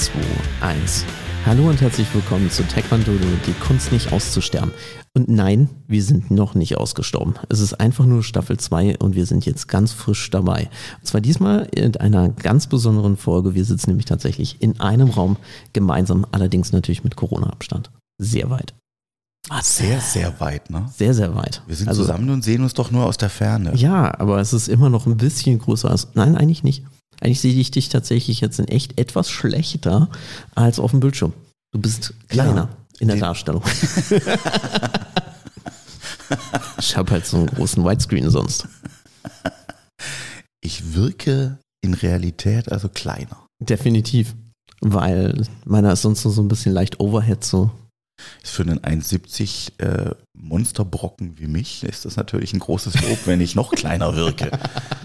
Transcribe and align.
2, 0.00 0.12
1. 0.62 1.04
Hallo 1.44 1.68
und 1.68 1.82
herzlich 1.82 2.06
willkommen 2.14 2.50
zu 2.50 2.66
Taekwondo, 2.66 3.12
die 3.46 3.52
Kunst 3.52 3.92
nicht 3.92 4.14
auszusterben. 4.14 4.72
Und 5.14 5.28
nein, 5.28 5.68
wir 5.88 6.02
sind 6.02 6.30
noch 6.30 6.54
nicht 6.54 6.78
ausgestorben. 6.78 7.34
Es 7.50 7.60
ist 7.60 7.74
einfach 7.74 8.06
nur 8.06 8.22
Staffel 8.22 8.56
2 8.56 8.96
und 8.96 9.14
wir 9.14 9.26
sind 9.26 9.44
jetzt 9.44 9.68
ganz 9.68 9.92
frisch 9.92 10.30
dabei. 10.30 10.70
Und 11.00 11.06
zwar 11.06 11.20
diesmal 11.20 11.68
in 11.74 11.98
einer 11.98 12.30
ganz 12.30 12.66
besonderen 12.66 13.18
Folge. 13.18 13.54
Wir 13.54 13.66
sitzen 13.66 13.90
nämlich 13.90 14.06
tatsächlich 14.06 14.62
in 14.62 14.80
einem 14.80 15.10
Raum 15.10 15.36
gemeinsam, 15.74 16.24
allerdings 16.32 16.72
natürlich 16.72 17.04
mit 17.04 17.16
Corona-Abstand. 17.16 17.90
Sehr 18.16 18.48
weit. 18.48 18.72
Ah, 19.50 19.62
sehr, 19.62 20.00
sehr 20.00 20.40
weit, 20.40 20.70
ne? 20.70 20.86
Sehr, 20.96 21.12
sehr 21.12 21.34
weit. 21.34 21.62
Wir 21.66 21.76
sind 21.76 21.88
also, 21.88 22.04
zusammen 22.04 22.30
und 22.30 22.42
sehen 22.42 22.62
uns 22.62 22.72
doch 22.72 22.90
nur 22.90 23.04
aus 23.04 23.18
der 23.18 23.28
Ferne. 23.28 23.74
Ja, 23.76 24.18
aber 24.18 24.40
es 24.40 24.54
ist 24.54 24.68
immer 24.68 24.88
noch 24.88 25.04
ein 25.04 25.18
bisschen 25.18 25.58
größer 25.58 25.90
als. 25.90 26.08
Nein, 26.14 26.36
eigentlich 26.36 26.62
nicht. 26.62 26.84
Eigentlich 27.20 27.40
sehe 27.40 27.54
ich 27.54 27.70
dich 27.70 27.88
tatsächlich 27.88 28.40
jetzt 28.40 28.58
in 28.58 28.68
echt 28.68 28.98
etwas 28.98 29.30
schlechter 29.30 30.08
als 30.54 30.78
auf 30.78 30.90
dem 30.90 31.00
Bildschirm. 31.00 31.32
Du 31.72 31.80
bist 31.80 32.14
kleiner 32.28 32.68
ja, 32.70 32.76
in 32.98 33.08
der 33.08 33.18
Darstellung. 33.18 33.62
ich 36.78 36.96
habe 36.96 37.12
halt 37.12 37.26
so 37.26 37.36
einen 37.36 37.46
großen 37.46 37.84
Widescreen 37.84 38.30
sonst. 38.30 38.66
Ich 40.62 40.94
wirke 40.94 41.58
in 41.82 41.94
Realität 41.94 42.72
also 42.72 42.88
kleiner. 42.88 43.46
Definitiv. 43.60 44.34
Weil 44.80 45.46
meiner 45.64 45.92
ist 45.92 46.02
sonst 46.02 46.22
so 46.22 46.42
ein 46.42 46.48
bisschen 46.48 46.72
leicht 46.72 47.00
Overhead 47.00 47.44
so 47.44 47.70
ist 48.42 48.52
für 48.52 48.62
einen 48.62 48.80
1,70 48.80 49.80
äh, 49.80 50.14
Monsterbrocken 50.36 51.38
wie 51.38 51.46
mich 51.46 51.84
ist 51.84 52.04
das 52.04 52.16
natürlich 52.16 52.52
ein 52.52 52.58
großes 52.58 53.00
Lob, 53.02 53.18
wenn 53.26 53.40
ich 53.40 53.54
noch 53.54 53.72
kleiner 53.72 54.14
wirke. 54.16 54.50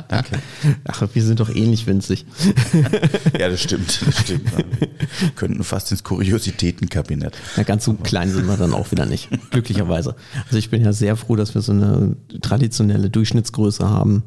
Danke. 0.08 0.40
Ach, 0.88 1.08
wir 1.14 1.24
sind 1.24 1.40
doch 1.40 1.50
ähnlich 1.50 1.88
winzig. 1.88 2.26
ja, 3.40 3.50
das 3.50 3.62
stimmt. 3.62 4.02
Das 4.06 4.20
stimmt. 4.20 4.52
Wir 4.58 5.30
könnten 5.36 5.64
fast 5.64 5.92
ins 5.92 6.04
Kuriositätenkabinett. 6.04 7.38
Na, 7.58 7.64
ganz 7.64 7.86
so 7.86 7.94
klein 7.94 8.30
sind 8.30 8.48
wir 8.48 8.58
dann 8.58 8.74
auch 8.74 8.92
wieder 8.92 9.06
nicht. 9.06 9.30
Glücklicherweise. 9.52 10.16
Also 10.46 10.58
ich 10.58 10.70
bin 10.70 10.84
ja 10.84 10.94
sehr 10.94 11.16
froh, 11.16 11.36
dass 11.36 11.56
wir 11.56 11.62
so 11.62 11.72
eine 11.72 12.16
traditionelle 12.42 13.10
Durchschnittsgröße 13.10 13.90
haben. 13.90 14.24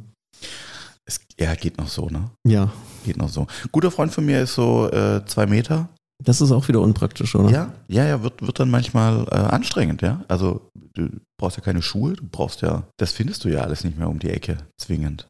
Es, 1.05 1.21
ja, 1.39 1.55
geht 1.55 1.79
noch 1.79 1.89
so, 1.89 2.09
ne? 2.09 2.31
Ja. 2.47 2.73
Geht 3.05 3.17
noch 3.17 3.29
so. 3.29 3.47
Guter 3.73 3.91
Freund 3.91 4.13
von 4.13 4.27
mir 4.27 4.43
ist 4.43 4.55
so 4.55 4.91
äh, 4.91 5.25
zwei 5.27 5.47
Meter 5.47 5.89
das 6.25 6.41
ist 6.41 6.51
auch 6.51 6.67
wieder 6.67 6.81
unpraktisch, 6.81 7.35
oder? 7.37 7.51
Ja, 7.51 7.73
ja, 7.87 8.05
ja, 8.05 8.23
wird, 8.23 8.45
wird 8.45 8.59
dann 8.59 8.71
manchmal 8.71 9.27
äh, 9.31 9.37
anstrengend, 9.37 10.03
ja. 10.03 10.25
Also 10.27 10.69
du 10.95 11.09
brauchst 11.39 11.57
ja 11.57 11.63
keine 11.63 11.81
Schuhe, 11.81 12.15
du 12.15 12.25
brauchst 12.29 12.63
ja, 12.63 12.89
das 12.97 13.13
findest 13.13 13.45
du 13.45 13.49
ja 13.49 13.61
alles 13.61 13.85
nicht 13.85 13.99
mehr 13.99 14.09
um 14.09 14.19
die 14.19 14.31
Ecke, 14.31 14.59
zwingend. 14.79 15.29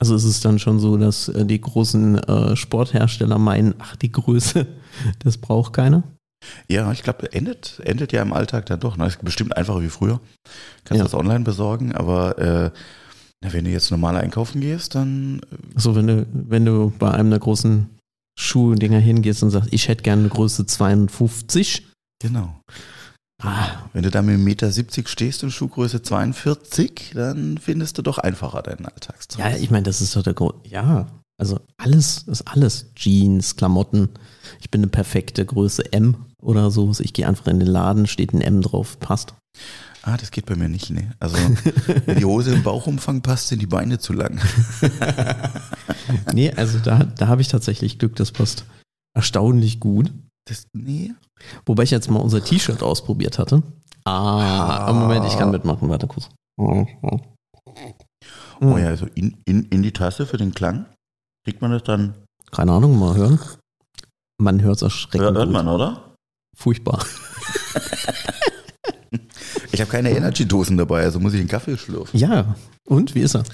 Also 0.00 0.14
ist 0.14 0.24
es 0.24 0.40
dann 0.40 0.58
schon 0.58 0.80
so, 0.80 0.96
dass 0.96 1.28
äh, 1.28 1.44
die 1.44 1.60
großen 1.60 2.18
äh, 2.18 2.56
Sporthersteller 2.56 3.38
meinen, 3.38 3.74
ach, 3.78 3.96
die 3.96 4.10
Größe, 4.10 4.66
das 5.20 5.36
braucht 5.36 5.74
keiner? 5.74 6.02
Ja, 6.68 6.90
ich 6.90 7.02
glaube, 7.02 7.30
endet, 7.34 7.80
endet 7.84 8.12
ja 8.12 8.22
im 8.22 8.32
Alltag 8.32 8.64
dann 8.66 8.80
doch. 8.80 8.96
Ne? 8.96 9.06
Ist 9.06 9.22
bestimmt 9.22 9.54
einfacher 9.56 9.82
wie 9.82 9.90
früher. 9.90 10.20
Kannst 10.84 10.98
ja. 10.98 11.04
das 11.04 11.14
online 11.14 11.44
besorgen, 11.44 11.92
aber 11.92 12.38
äh, 12.38 12.70
wenn 13.42 13.64
du 13.64 13.70
jetzt 13.70 13.90
normal 13.90 14.16
einkaufen 14.16 14.62
gehst, 14.62 14.94
dann. 14.94 15.40
Äh, 15.52 15.56
so, 15.78 15.94
wenn 15.94 16.06
du, 16.06 16.26
wenn 16.32 16.64
du 16.64 16.94
bei 16.98 17.10
einem 17.10 17.28
der 17.28 17.38
großen 17.38 17.90
Schuhdinger 18.38 18.98
hingehst 19.00 19.42
und 19.42 19.50
sagst, 19.50 19.68
ich 19.70 19.88
hätte 19.88 20.02
gerne 20.02 20.22
eine 20.22 20.30
Größe 20.30 20.64
52. 20.64 21.86
Genau. 22.22 22.58
Ah. 23.40 23.88
Wenn 23.92 24.02
du 24.02 24.10
da 24.10 24.22
mit 24.22 24.36
1,70 24.36 24.38
Meter 24.38 25.08
stehst 25.08 25.44
und 25.44 25.50
Schuhgröße 25.50 26.02
42, 26.02 27.12
dann 27.14 27.58
findest 27.58 27.98
du 27.98 28.02
doch 28.02 28.18
einfacher 28.18 28.62
deinen 28.62 28.86
Alltagstag. 28.86 29.38
Ja, 29.38 29.56
ich 29.56 29.70
meine, 29.70 29.84
das 29.84 30.00
ist 30.00 30.14
doch 30.14 30.22
der 30.22 30.34
Grund. 30.34 30.54
Ja, 30.64 31.06
also 31.38 31.60
alles 31.78 32.24
ist 32.26 32.42
alles. 32.42 32.92
Jeans, 32.94 33.56
Klamotten. 33.56 34.10
Ich 34.60 34.70
bin 34.70 34.82
eine 34.82 34.90
perfekte 34.90 35.44
Größe 35.44 35.92
M 35.92 36.26
oder 36.42 36.70
so. 36.70 36.92
Ich 36.98 37.14
gehe 37.14 37.26
einfach 37.26 37.46
in 37.46 37.60
den 37.60 37.68
Laden, 37.68 38.06
steht 38.06 38.34
ein 38.34 38.42
M 38.42 38.60
drauf, 38.60 39.00
passt. 39.00 39.34
Ah, 40.02 40.16
das 40.16 40.30
geht 40.30 40.46
bei 40.46 40.56
mir 40.56 40.68
nicht, 40.68 40.90
ne. 40.90 41.12
Also, 41.18 41.36
wenn 42.06 42.18
die 42.18 42.24
Hose 42.24 42.54
im 42.54 42.62
Bauchumfang 42.62 43.22
passt, 43.22 43.48
sind 43.48 43.60
die 43.60 43.66
Beine 43.66 43.98
zu 43.98 44.12
lang. 44.12 44.40
nee, 46.32 46.52
also 46.52 46.78
da, 46.78 47.04
da 47.04 47.28
habe 47.28 47.42
ich 47.42 47.48
tatsächlich 47.48 47.98
Glück, 47.98 48.16
das 48.16 48.32
passt 48.32 48.64
erstaunlich 49.14 49.80
gut. 49.80 50.12
Das, 50.46 50.66
nee. 50.72 51.12
Wobei 51.66 51.84
ich 51.84 51.90
jetzt 51.90 52.10
mal 52.10 52.20
unser 52.20 52.42
T-Shirt 52.42 52.82
ausprobiert 52.82 53.38
hatte. 53.38 53.62
Ah, 54.04 54.86
ah. 54.86 54.92
Moment, 54.92 55.26
ich 55.26 55.36
kann 55.38 55.50
mitmachen, 55.50 55.88
warte 55.88 56.06
kurz. 56.06 56.28
Oh 56.58 56.86
ja, 58.76 58.88
also 58.88 59.06
in, 59.14 59.36
in, 59.46 59.64
in 59.66 59.82
die 59.82 59.92
Tasse 59.92 60.26
für 60.26 60.36
den 60.36 60.52
Klang. 60.52 60.86
Kriegt 61.44 61.62
man 61.62 61.70
das 61.70 61.82
dann? 61.84 62.14
Keine 62.50 62.72
Ahnung, 62.72 62.98
mal 62.98 63.16
hören. 63.16 63.38
Man 64.38 64.60
hört 64.62 64.76
es 64.76 64.82
erschreckend. 64.82 65.22
Hört, 65.22 65.36
hört 65.36 65.50
man, 65.50 65.68
oder? 65.68 66.14
Furchtbar. 66.56 67.04
Ich 69.72 69.80
habe 69.80 69.90
keine 69.90 70.10
Energy-Dosen 70.10 70.76
dabei, 70.76 71.04
also 71.04 71.20
muss 71.20 71.32
ich 71.32 71.40
einen 71.40 71.48
Kaffee 71.48 71.78
schlürfen. 71.78 72.18
Ja, 72.18 72.54
und 72.86 73.14
wie 73.14 73.20
ist 73.20 73.34
er? 73.34 73.44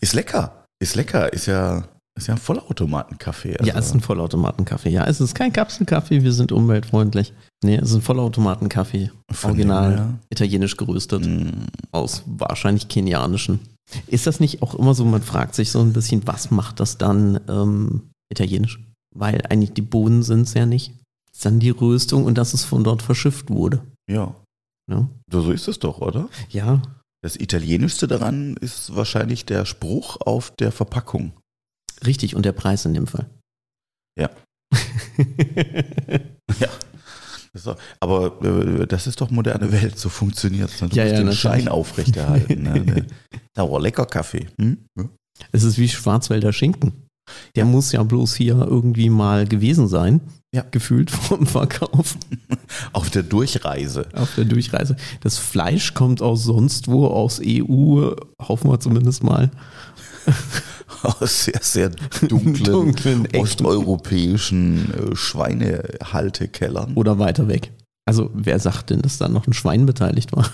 Ist 0.00 0.14
lecker. 0.14 0.64
Ist 0.78 0.94
lecker. 0.94 1.32
Ist 1.32 1.46
ja, 1.46 1.84
ist 2.20 2.26
ja 2.28 2.34
ein 2.34 2.40
Vollautomatenkaffee. 2.40 3.56
Also. 3.56 3.70
Ja, 3.70 3.78
es 3.78 3.86
ist 3.86 3.94
ein 3.94 4.00
Vollautomatenkaffee. 4.00 4.90
Ja, 4.90 5.06
es 5.06 5.20
ist 5.20 5.34
kein 5.34 5.52
Kapselkaffee, 5.52 6.22
wir 6.22 6.32
sind 6.32 6.52
umweltfreundlich. 6.52 7.32
Nee, 7.62 7.76
es 7.76 7.90
ist 7.90 7.96
ein 7.96 8.02
Vollautomatenkaffee. 8.02 9.10
Original, 9.42 9.96
dem, 9.96 10.18
italienisch 10.30 10.76
geröstet. 10.76 11.26
Mm. 11.26 11.66
Aus 11.92 12.22
wahrscheinlich 12.26 12.88
kenianischen. 12.88 13.60
Ist 14.06 14.26
das 14.26 14.40
nicht 14.40 14.62
auch 14.62 14.74
immer 14.74 14.94
so, 14.94 15.04
man 15.04 15.22
fragt 15.22 15.54
sich 15.54 15.70
so 15.70 15.80
ein 15.80 15.92
bisschen, 15.92 16.26
was 16.26 16.50
macht 16.50 16.80
das 16.80 16.98
dann 16.98 17.40
ähm, 17.48 18.10
italienisch? 18.30 18.80
Weil 19.14 19.42
eigentlich 19.48 19.72
die 19.72 19.82
Bohnen 19.82 20.22
sind 20.22 20.42
es 20.42 20.54
ja 20.54 20.66
nicht. 20.66 20.92
Es 21.30 21.38
ist 21.38 21.44
dann 21.44 21.58
die 21.58 21.70
Röstung 21.70 22.24
und 22.24 22.38
dass 22.38 22.54
es 22.54 22.64
von 22.64 22.84
dort 22.84 23.02
verschifft 23.02 23.50
wurde. 23.50 23.82
Ja. 24.08 24.34
Ja. 24.88 25.08
So 25.30 25.50
ist 25.50 25.68
es 25.68 25.78
doch, 25.78 26.00
oder? 26.00 26.28
Ja. 26.48 26.82
Das 27.22 27.36
Italienischste 27.36 28.08
daran 28.08 28.56
ist 28.56 28.94
wahrscheinlich 28.94 29.44
der 29.44 29.66
Spruch 29.66 30.18
auf 30.20 30.50
der 30.56 30.72
Verpackung. 30.72 31.32
Richtig, 32.06 32.34
und 32.34 32.44
der 32.44 32.52
Preis 32.52 32.84
in 32.84 32.94
dem 32.94 33.06
Fall. 33.06 33.28
Ja. 34.18 34.30
ja. 36.60 36.68
Doch, 37.64 37.76
aber 37.98 38.42
äh, 38.44 38.86
das 38.86 39.06
ist 39.06 39.20
doch 39.20 39.30
moderne 39.30 39.72
Welt, 39.72 39.98
so 39.98 40.08
funktioniert 40.08 40.70
es. 40.70 40.80
Ne? 40.80 40.88
Du 40.88 40.96
ja, 40.96 41.04
musst 41.04 41.14
ja, 41.14 41.22
den 41.22 41.32
Schein 41.32 41.68
aufrechterhalten. 41.68 42.62
ne? 42.62 43.06
Aber 43.56 43.80
lecker 43.80 44.06
Kaffee. 44.06 44.46
Hm? 44.60 44.78
Ja. 44.96 45.08
Es 45.52 45.64
ist 45.64 45.78
wie 45.78 45.88
Schwarzwälder 45.88 46.52
Schinken. 46.52 46.92
Der 47.56 47.64
muss 47.64 47.92
ja 47.92 48.02
bloß 48.02 48.34
hier 48.34 48.56
irgendwie 48.56 49.10
mal 49.10 49.46
gewesen 49.46 49.88
sein. 49.88 50.20
Ja. 50.54 50.64
Gefühlt 50.70 51.10
vom 51.10 51.46
Verkauf. 51.46 52.16
Auf 52.92 53.10
der 53.10 53.22
Durchreise. 53.22 54.08
Auf 54.14 54.34
der 54.34 54.44
Durchreise. 54.44 54.96
Das 55.20 55.38
Fleisch 55.38 55.94
kommt 55.94 56.22
aus 56.22 56.44
sonst 56.44 56.88
wo, 56.88 57.06
aus 57.06 57.40
EU, 57.44 58.12
hoffen 58.40 58.70
wir 58.70 58.80
zumindest 58.80 59.22
mal. 59.22 59.50
Aus 61.02 61.44
sehr, 61.44 61.60
sehr 61.62 61.90
dunklen, 62.28 62.64
dunklen 62.64 63.28
osteuropäischen 63.36 65.12
äh, 65.12 65.16
Schweinehaltekellern. 65.16 66.94
Oder 66.94 67.18
weiter 67.18 67.48
weg. 67.48 67.72
Also, 68.06 68.30
wer 68.34 68.58
sagt 68.58 68.90
denn, 68.90 69.02
dass 69.02 69.18
da 69.18 69.28
noch 69.28 69.46
ein 69.46 69.52
Schwein 69.52 69.86
beteiligt 69.86 70.32
war? 70.32 70.50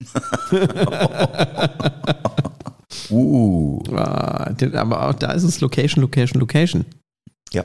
uh. 3.10 3.82
Ah, 3.92 4.54
aber 4.74 5.08
auch 5.08 5.14
da 5.14 5.32
ist 5.32 5.42
es 5.42 5.60
Location, 5.60 6.02
Location, 6.02 6.40
Location. 6.40 6.84
Ja. 7.52 7.64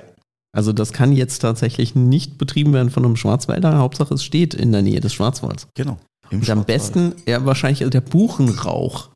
Also 0.55 0.73
das 0.73 0.93
kann 0.93 1.11
jetzt 1.11 1.39
tatsächlich 1.39 1.95
nicht 1.95 2.37
betrieben 2.37 2.73
werden 2.73 2.89
von 2.89 3.05
einem 3.05 3.17
Schwarzwälder. 3.17 3.77
Hauptsache 3.77 4.13
es 4.13 4.23
steht 4.23 4.53
in 4.53 4.71
der 4.71 4.81
Nähe 4.81 5.01
des 5.01 5.13
Schwarzwalds. 5.13 5.67
Genau. 5.75 5.97
Und 6.31 6.49
am 6.49 6.65
besten, 6.65 7.13
ja 7.27 7.45
wahrscheinlich 7.45 7.87
der 7.89 8.01
Buchenrauch 8.01 9.09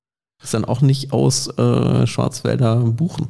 ist 0.44 0.54
dann 0.54 0.66
auch 0.66 0.82
nicht 0.82 1.12
aus 1.12 1.48
äh, 1.58 2.08
Schwarzwälder 2.08 2.78
Buchen. 2.78 3.28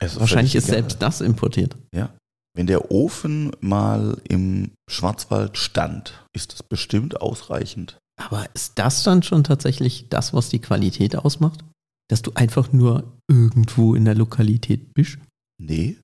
Ist 0.00 0.18
wahrscheinlich 0.18 0.54
ist 0.54 0.66
selbst 0.66 1.00
das 1.00 1.20
importiert. 1.20 1.76
Ja. 1.94 2.10
Wenn 2.54 2.66
der 2.66 2.90
Ofen 2.90 3.52
mal 3.60 4.18
im 4.28 4.72
Schwarzwald 4.90 5.56
stand, 5.56 6.26
ist 6.34 6.52
das 6.52 6.62
bestimmt 6.62 7.20
ausreichend. 7.20 7.98
Aber 8.20 8.46
ist 8.54 8.78
das 8.78 9.02
dann 9.04 9.22
schon 9.22 9.42
tatsächlich 9.42 10.08
das, 10.10 10.34
was 10.34 10.50
die 10.50 10.58
Qualität 10.58 11.16
ausmacht? 11.16 11.64
Dass 12.10 12.20
du 12.20 12.32
einfach 12.34 12.72
nur 12.72 13.04
irgendwo 13.28 13.94
in 13.94 14.04
der 14.04 14.14
Lokalität 14.14 14.92
bist? 14.92 15.18
Nee, 15.58 15.96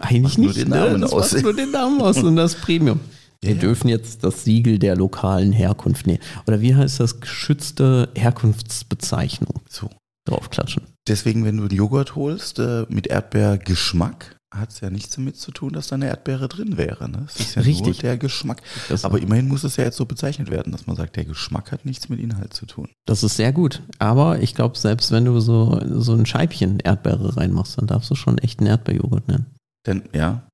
eigentlich 0.00 0.38
nicht. 0.38 0.46
Nur 0.46 0.64
den 0.64 0.68
Namen 0.70 1.00
ne? 1.00 1.06
aus. 1.06 1.32
nur 1.40 1.54
den 1.54 1.70
Namen 1.70 2.00
aus 2.00 2.18
und 2.18 2.36
das 2.36 2.54
Premium. 2.56 3.00
Wir 3.44 3.54
ja. 3.54 3.60
dürfen 3.60 3.88
jetzt 3.88 4.24
das 4.24 4.44
Siegel 4.44 4.78
der 4.78 4.96
lokalen 4.96 5.52
Herkunft 5.52 6.06
nehmen. 6.06 6.20
Oder 6.46 6.60
wie 6.60 6.74
heißt 6.74 7.00
das? 7.00 7.20
Geschützte 7.20 8.08
Herkunftsbezeichnung. 8.14 9.60
So. 9.68 9.90
Draufklatschen. 10.26 10.84
Deswegen, 11.06 11.44
wenn 11.44 11.58
du 11.58 11.64
einen 11.64 11.76
Joghurt 11.76 12.16
holst 12.16 12.58
äh, 12.58 12.86
mit 12.88 13.06
Erdbeergeschmack, 13.08 14.36
hat 14.50 14.70
es 14.70 14.80
ja 14.80 14.88
nichts 14.88 15.14
damit 15.16 15.36
zu 15.36 15.50
tun, 15.50 15.72
dass 15.72 15.88
da 15.88 15.96
eine 15.96 16.06
Erdbeere 16.06 16.48
drin 16.48 16.76
wäre. 16.76 17.08
Ne? 17.08 17.24
Es 17.26 17.40
ist 17.40 17.56
ja 17.56 17.62
Richtig. 17.62 17.84
nur 17.84 17.94
der 17.94 18.16
Geschmack. 18.16 18.62
Das 18.88 19.04
Aber 19.04 19.20
immerhin 19.20 19.48
muss 19.48 19.64
es 19.64 19.76
ja 19.76 19.84
jetzt 19.84 19.96
so 19.96 20.06
bezeichnet 20.06 20.50
werden, 20.50 20.72
dass 20.72 20.86
man 20.86 20.96
sagt, 20.96 21.16
der 21.16 21.24
Geschmack 21.24 21.72
hat 21.72 21.84
nichts 21.84 22.08
mit 22.08 22.20
Inhalt 22.20 22.54
zu 22.54 22.66
tun. 22.66 22.88
Das 23.04 23.22
ist 23.22 23.36
sehr 23.36 23.52
gut. 23.52 23.82
Aber 23.98 24.40
ich 24.40 24.54
glaube, 24.54 24.78
selbst 24.78 25.10
wenn 25.10 25.24
du 25.24 25.40
so, 25.40 25.80
so 26.00 26.14
ein 26.14 26.26
Scheibchen 26.26 26.78
Erdbeere 26.80 27.36
reinmachst, 27.36 27.78
dann 27.78 27.86
darfst 27.86 28.10
du 28.10 28.14
schon 28.14 28.38
echt 28.38 28.60
einen 28.60 28.68
Erdbeerjoghurt 28.68 29.28
nennen. 29.28 29.46
Denn, 29.86 30.04
ja. 30.14 30.46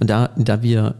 Und 0.00 0.08
da, 0.08 0.30
da 0.36 0.62
wir 0.62 0.96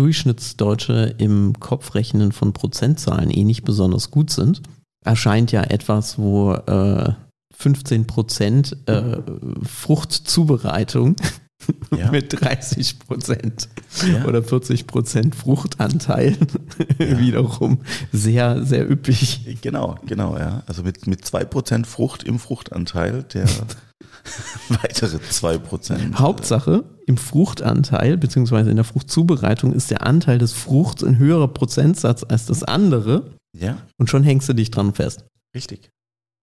Durchschnittsdeutsche 0.00 1.14
im 1.18 1.60
Kopfrechnen 1.60 2.32
von 2.32 2.54
Prozentzahlen 2.54 3.30
eh 3.30 3.44
nicht 3.44 3.64
besonders 3.64 4.10
gut 4.10 4.30
sind, 4.30 4.62
erscheint 5.04 5.52
ja 5.52 5.62
etwas, 5.62 6.18
wo 6.18 6.54
äh, 6.54 7.12
15 7.54 8.06
Prozent 8.06 8.78
äh, 8.86 9.18
Fruchtzubereitung 9.62 11.16
ja. 11.94 12.10
mit 12.10 12.40
30 12.40 13.00
Prozent 13.00 13.68
ja. 14.10 14.24
oder 14.24 14.42
40 14.42 14.86
Prozent 14.86 15.34
Fruchtanteil 15.34 16.34
ja. 16.98 17.18
wiederum 17.18 17.82
sehr, 18.10 18.64
sehr 18.64 18.90
üppig. 18.90 19.58
Genau, 19.60 19.96
genau, 20.06 20.38
ja. 20.38 20.62
Also 20.66 20.82
mit, 20.82 21.06
mit 21.08 21.26
2 21.26 21.44
Prozent 21.44 21.86
Frucht 21.86 22.22
im 22.22 22.38
Fruchtanteil, 22.38 23.24
der 23.24 23.46
weitere 24.68 25.20
2 25.20 25.58
Prozent. 25.58 26.18
Hauptsache, 26.18 26.84
im 27.06 27.16
Fruchtanteil, 27.16 28.16
beziehungsweise 28.16 28.70
in 28.70 28.76
der 28.76 28.84
Fruchtzubereitung, 28.84 29.72
ist 29.72 29.90
der 29.90 30.06
Anteil 30.06 30.38
des 30.38 30.52
Fruchts 30.52 31.02
ein 31.02 31.18
höherer 31.18 31.48
Prozentsatz 31.48 32.24
als 32.28 32.46
das 32.46 32.62
andere. 32.62 33.32
Ja. 33.56 33.78
Und 33.98 34.10
schon 34.10 34.22
hängst 34.22 34.48
du 34.48 34.52
dich 34.52 34.70
dran 34.70 34.94
fest. 34.94 35.24
Richtig. 35.54 35.90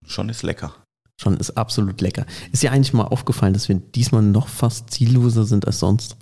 Schon 0.05 0.29
ist 0.29 0.43
lecker. 0.43 0.73
Schon 1.19 1.37
ist 1.37 1.57
absolut 1.57 2.01
lecker. 2.01 2.25
Ist 2.51 2.63
ja 2.63 2.71
eigentlich 2.71 2.93
mal 2.93 3.03
aufgefallen, 3.03 3.53
dass 3.53 3.69
wir 3.69 3.75
diesmal 3.75 4.21
noch 4.21 4.47
fast 4.47 4.91
zielloser 4.91 5.45
sind 5.45 5.65
als 5.65 5.79
sonst. 5.79 6.17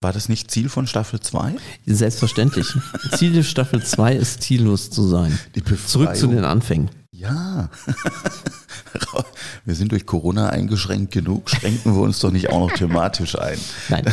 War 0.00 0.12
das 0.12 0.28
nicht 0.28 0.50
Ziel 0.50 0.68
von 0.68 0.86
Staffel 0.86 1.20
2? 1.20 1.56
Selbstverständlich. 1.86 2.66
Ziel 3.16 3.32
der 3.32 3.42
Staffel 3.42 3.82
2 3.82 4.14
ist 4.14 4.42
ziellos 4.42 4.90
zu 4.90 5.06
sein. 5.06 5.38
Zurück 5.86 6.16
zu 6.16 6.26
den 6.26 6.44
Anfängen. 6.44 6.90
Ja. 7.10 7.68
wir 9.64 9.74
sind 9.74 9.90
durch 9.90 10.06
Corona 10.06 10.50
eingeschränkt 10.50 11.12
genug, 11.12 11.50
schränken 11.50 11.94
wir 11.94 12.02
uns 12.02 12.20
doch 12.20 12.30
nicht 12.30 12.50
auch 12.50 12.68
noch 12.68 12.72
thematisch 12.72 13.36
ein. 13.36 13.58
Nein. 13.88 14.04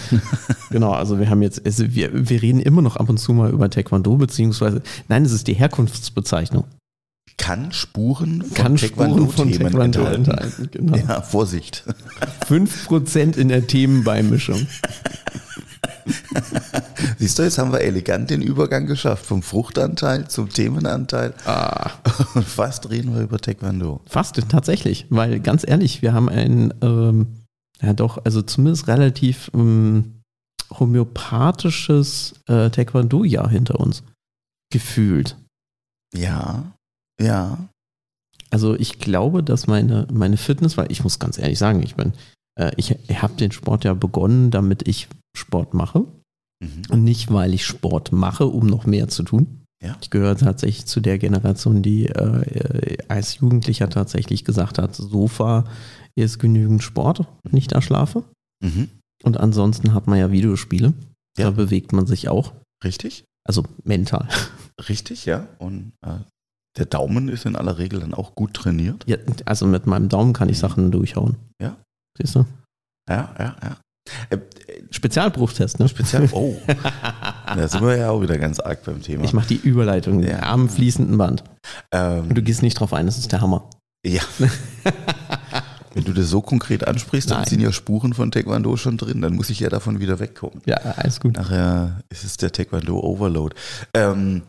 Genau, 0.71 0.91
also 0.91 1.19
wir 1.19 1.29
haben 1.29 1.43
jetzt, 1.43 1.63
also 1.63 1.93
wir, 1.93 2.29
wir 2.29 2.41
reden 2.41 2.59
immer 2.59 2.81
noch 2.81 2.95
ab 2.95 3.07
und 3.09 3.19
zu 3.19 3.33
mal 3.33 3.51
über 3.51 3.69
Taekwondo, 3.69 4.17
beziehungsweise, 4.17 4.81
nein, 5.07 5.23
es 5.23 5.33
ist 5.33 5.47
die 5.47 5.53
Herkunftsbezeichnung 5.53 6.65
kann 7.37 7.71
Spuren 7.71 8.41
von 8.41 8.53
kann 8.53 8.75
Taekwondo, 8.77 9.29
Spuren 9.29 9.31
von 9.31 9.51
Taekwondo 9.51 9.79
enthalten. 9.79 10.31
enthalten 10.31 10.69
genau. 10.71 10.97
Ja, 10.97 11.21
Vorsicht. 11.21 11.83
5% 12.47 13.37
in 13.37 13.49
der 13.49 13.67
Themenbeimischung. 13.67 14.65
Siehst 17.17 17.39
du, 17.39 17.43
jetzt 17.43 17.57
haben 17.57 17.71
wir 17.71 17.81
elegant 17.81 18.29
den 18.29 18.41
Übergang 18.41 18.85
geschafft 18.85 19.25
vom 19.25 19.41
Fruchtanteil 19.41 20.27
zum 20.27 20.49
Themenanteil. 20.49 21.33
Ah. 21.45 21.91
Und 22.35 22.45
fast 22.45 22.89
reden 22.89 23.13
wir 23.15 23.21
über 23.21 23.39
Taekwondo. 23.39 24.01
Fast, 24.05 24.39
tatsächlich. 24.49 25.05
Weil 25.09 25.39
ganz 25.39 25.65
ehrlich, 25.67 26.01
wir 26.01 26.13
haben 26.13 26.29
ein, 26.29 26.73
ähm, 26.81 27.27
ja 27.81 27.93
doch, 27.93 28.23
also 28.23 28.41
zumindest 28.41 28.87
relativ 28.87 29.49
ähm, 29.53 30.21
homöopathisches 30.71 32.35
äh, 32.47 32.69
Taekwondo-Jahr 32.69 33.49
hinter 33.49 33.79
uns. 33.79 34.03
Gefühlt. 34.71 35.37
Ja. 36.13 36.71
Ja. 37.21 37.69
Also 38.51 38.75
ich 38.75 38.99
glaube, 38.99 39.43
dass 39.43 39.67
meine, 39.67 40.07
meine 40.11 40.37
Fitness, 40.37 40.77
weil 40.77 40.91
ich 40.91 41.03
muss 41.03 41.19
ganz 41.19 41.37
ehrlich 41.37 41.59
sagen, 41.59 41.81
ich 41.83 41.95
bin, 41.95 42.13
äh, 42.59 42.71
ich, 42.77 42.95
ich 43.07 43.21
habe 43.21 43.33
den 43.35 43.51
Sport 43.51 43.83
ja 43.83 43.93
begonnen, 43.93 44.51
damit 44.51 44.87
ich 44.87 45.07
Sport 45.35 45.73
mache. 45.73 46.05
Mhm. 46.63 46.83
Und 46.89 47.03
nicht, 47.03 47.31
weil 47.31 47.53
ich 47.53 47.65
Sport 47.65 48.11
mache, 48.11 48.45
um 48.47 48.67
noch 48.67 48.85
mehr 48.85 49.07
zu 49.07 49.23
tun. 49.23 49.61
Ja. 49.83 49.97
Ich 50.01 50.09
gehöre 50.09 50.37
tatsächlich 50.37 50.85
zu 50.85 50.99
der 50.99 51.17
Generation, 51.17 51.81
die 51.81 52.07
äh, 52.07 52.97
als 53.07 53.37
Jugendlicher 53.39 53.89
tatsächlich 53.89 54.45
gesagt 54.45 54.77
hat, 54.77 54.95
Sofa 54.95 55.65
ist 56.15 56.39
genügend 56.39 56.81
Sport, 56.81 57.27
wenn 57.43 57.57
ich 57.57 57.67
da 57.67 57.81
schlafe. 57.81 58.23
Mhm. 58.63 58.89
Und 59.23 59.37
ansonsten 59.37 59.93
hat 59.93 60.07
man 60.07 60.17
ja 60.17 60.31
Videospiele. 60.31 60.93
Ja. 61.37 61.45
Da 61.45 61.51
bewegt 61.51 61.91
man 61.91 62.07
sich 62.07 62.29
auch. 62.29 62.53
Richtig. 62.83 63.25
Also 63.43 63.63
mental. 63.83 64.27
Richtig, 64.89 65.25
ja. 65.25 65.47
Und 65.59 65.93
äh, 66.01 66.19
der 66.77 66.85
Daumen 66.85 67.29
ist 67.29 67.45
in 67.45 67.55
aller 67.55 67.77
Regel 67.77 67.99
dann 67.99 68.13
auch 68.13 68.35
gut 68.35 68.53
trainiert. 68.53 69.03
Ja, 69.07 69.17
also 69.45 69.67
mit 69.67 69.87
meinem 69.87 70.09
Daumen 70.09 70.33
kann 70.33 70.49
ich 70.49 70.59
Sachen 70.59 70.91
durchhauen. 70.91 71.35
Ja. 71.61 71.77
Siehst 72.17 72.35
du? 72.35 72.45
Ja, 73.09 73.35
ja, 73.37 73.55
ja. 73.61 73.77
Spezialbruchtest, 74.95 75.79
ne? 75.79 75.89
Spezial. 75.89 76.29
Oh. 76.31 76.55
da 77.45 77.67
sind 77.67 77.81
wir 77.81 77.97
ja 77.97 78.09
auch 78.09 78.21
wieder 78.21 78.37
ganz 78.37 78.59
arg 78.59 78.83
beim 78.83 79.01
Thema. 79.01 79.25
Ich 79.25 79.33
mache 79.33 79.47
die 79.47 79.57
Überleitung 79.57 80.23
ja. 80.23 80.39
am 80.43 80.69
fließenden 80.69 81.17
Band. 81.17 81.43
Ähm, 81.91 82.33
du 82.33 82.41
gehst 82.41 82.61
nicht 82.61 82.79
drauf 82.79 82.93
ein, 82.93 83.05
das 83.05 83.17
ist 83.17 83.31
der 83.31 83.41
Hammer. 83.41 83.69
Ja. 84.05 84.21
Wenn 85.93 86.03
du 86.03 86.13
das 86.13 86.29
so 86.29 86.41
konkret 86.41 86.87
ansprichst, 86.87 87.29
dann 87.29 87.39
Nein. 87.39 87.47
sind 87.47 87.59
ja 87.61 87.71
Spuren 87.71 88.13
von 88.13 88.31
Taekwondo 88.31 88.75
schon 88.77 88.97
drin. 88.97 89.21
Dann 89.21 89.35
muss 89.35 89.49
ich 89.49 89.59
ja 89.59 89.69
davon 89.69 89.99
wieder 89.99 90.19
wegkommen. 90.19 90.61
Ja, 90.65 90.75
alles 90.77 91.19
gut. 91.19 91.35
Nachher 91.35 92.01
ist 92.09 92.23
es 92.23 92.37
der 92.37 92.51
Taekwondo 92.51 92.99
Overload. 92.99 93.55
Ähm, 93.93 94.43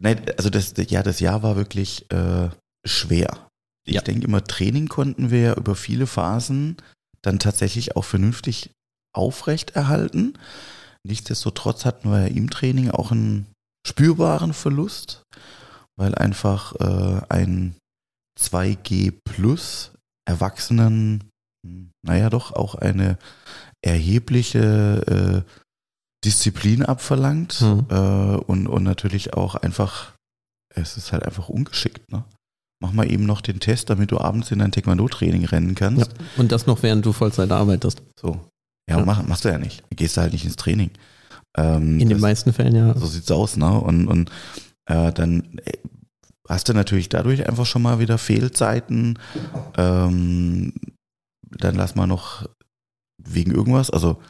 Nein, 0.00 0.20
also 0.36 0.50
das, 0.50 0.74
ja, 0.88 1.02
das 1.02 1.20
Jahr 1.20 1.42
war 1.42 1.56
wirklich 1.56 2.10
äh, 2.12 2.48
schwer. 2.86 3.50
Ich 3.86 3.94
ja. 3.94 4.00
denke 4.00 4.26
immer, 4.26 4.44
Training 4.44 4.88
konnten 4.88 5.30
wir 5.30 5.56
über 5.56 5.74
viele 5.74 6.06
Phasen 6.06 6.76
dann 7.22 7.38
tatsächlich 7.38 7.96
auch 7.96 8.04
vernünftig 8.04 8.70
aufrechterhalten. 9.18 10.38
Nichtsdestotrotz 11.06 11.84
hatten 11.84 12.10
wir 12.10 12.20
ja 12.20 12.26
im 12.26 12.50
Training 12.50 12.90
auch 12.90 13.10
einen 13.10 13.46
spürbaren 13.86 14.52
Verlust, 14.54 15.22
weil 15.96 16.14
einfach 16.14 16.74
äh, 16.76 17.20
ein 17.28 17.76
2G 18.38 19.12
plus 19.24 19.92
Erwachsenen, 20.26 21.30
naja 22.02 22.30
doch 22.30 22.52
auch 22.52 22.74
eine 22.74 23.18
erhebliche 23.84 25.44
äh, 25.46 25.52
Disziplin 26.24 26.84
abverlangt 26.84 27.60
mhm. 27.60 27.86
äh, 27.90 28.36
und, 28.36 28.66
und 28.66 28.82
natürlich 28.82 29.34
auch 29.34 29.54
einfach, 29.54 30.12
es 30.74 30.96
ist 30.96 31.12
halt 31.12 31.24
einfach 31.24 31.48
ungeschickt. 31.48 32.10
Ne? 32.12 32.24
Mach 32.80 32.92
mal 32.92 33.10
eben 33.10 33.24
noch 33.24 33.40
den 33.40 33.60
Test, 33.60 33.90
damit 33.90 34.12
du 34.12 34.18
abends 34.18 34.50
in 34.50 34.60
dein 34.60 34.72
Taekwondo-Training 34.72 35.44
rennen 35.46 35.74
kannst. 35.74 36.12
Ja, 36.12 36.24
und 36.36 36.52
das 36.52 36.66
noch 36.66 36.82
während 36.82 37.04
du 37.06 37.12
Vollzeit 37.12 37.50
arbeitest. 37.50 38.02
So. 38.20 38.48
Ja, 38.88 38.98
ja. 38.98 39.04
Mach, 39.04 39.22
machst 39.26 39.44
du 39.44 39.48
ja 39.50 39.58
nicht. 39.58 39.82
Du 39.90 39.96
gehst 39.96 40.16
halt 40.16 40.32
nicht 40.32 40.44
ins 40.44 40.56
Training. 40.56 40.90
Ähm, 41.56 42.00
in 42.00 42.08
den 42.08 42.20
meisten 42.20 42.52
Fällen, 42.52 42.74
ja. 42.74 42.94
So 42.98 43.06
sieht's 43.06 43.30
aus, 43.30 43.56
ne? 43.56 43.70
Und, 43.80 44.08
und 44.08 44.30
äh, 44.86 45.12
dann 45.12 45.58
äh, 45.64 45.78
hast 46.48 46.68
du 46.68 46.72
natürlich 46.72 47.08
dadurch 47.08 47.46
einfach 47.48 47.66
schon 47.66 47.82
mal 47.82 47.98
wieder 47.98 48.18
Fehlzeiten. 48.18 49.18
Ähm, 49.76 50.72
dann 51.42 51.74
lass 51.74 51.94
mal 51.94 52.06
noch 52.06 52.48
wegen 53.22 53.50
irgendwas, 53.50 53.90
also 53.90 54.20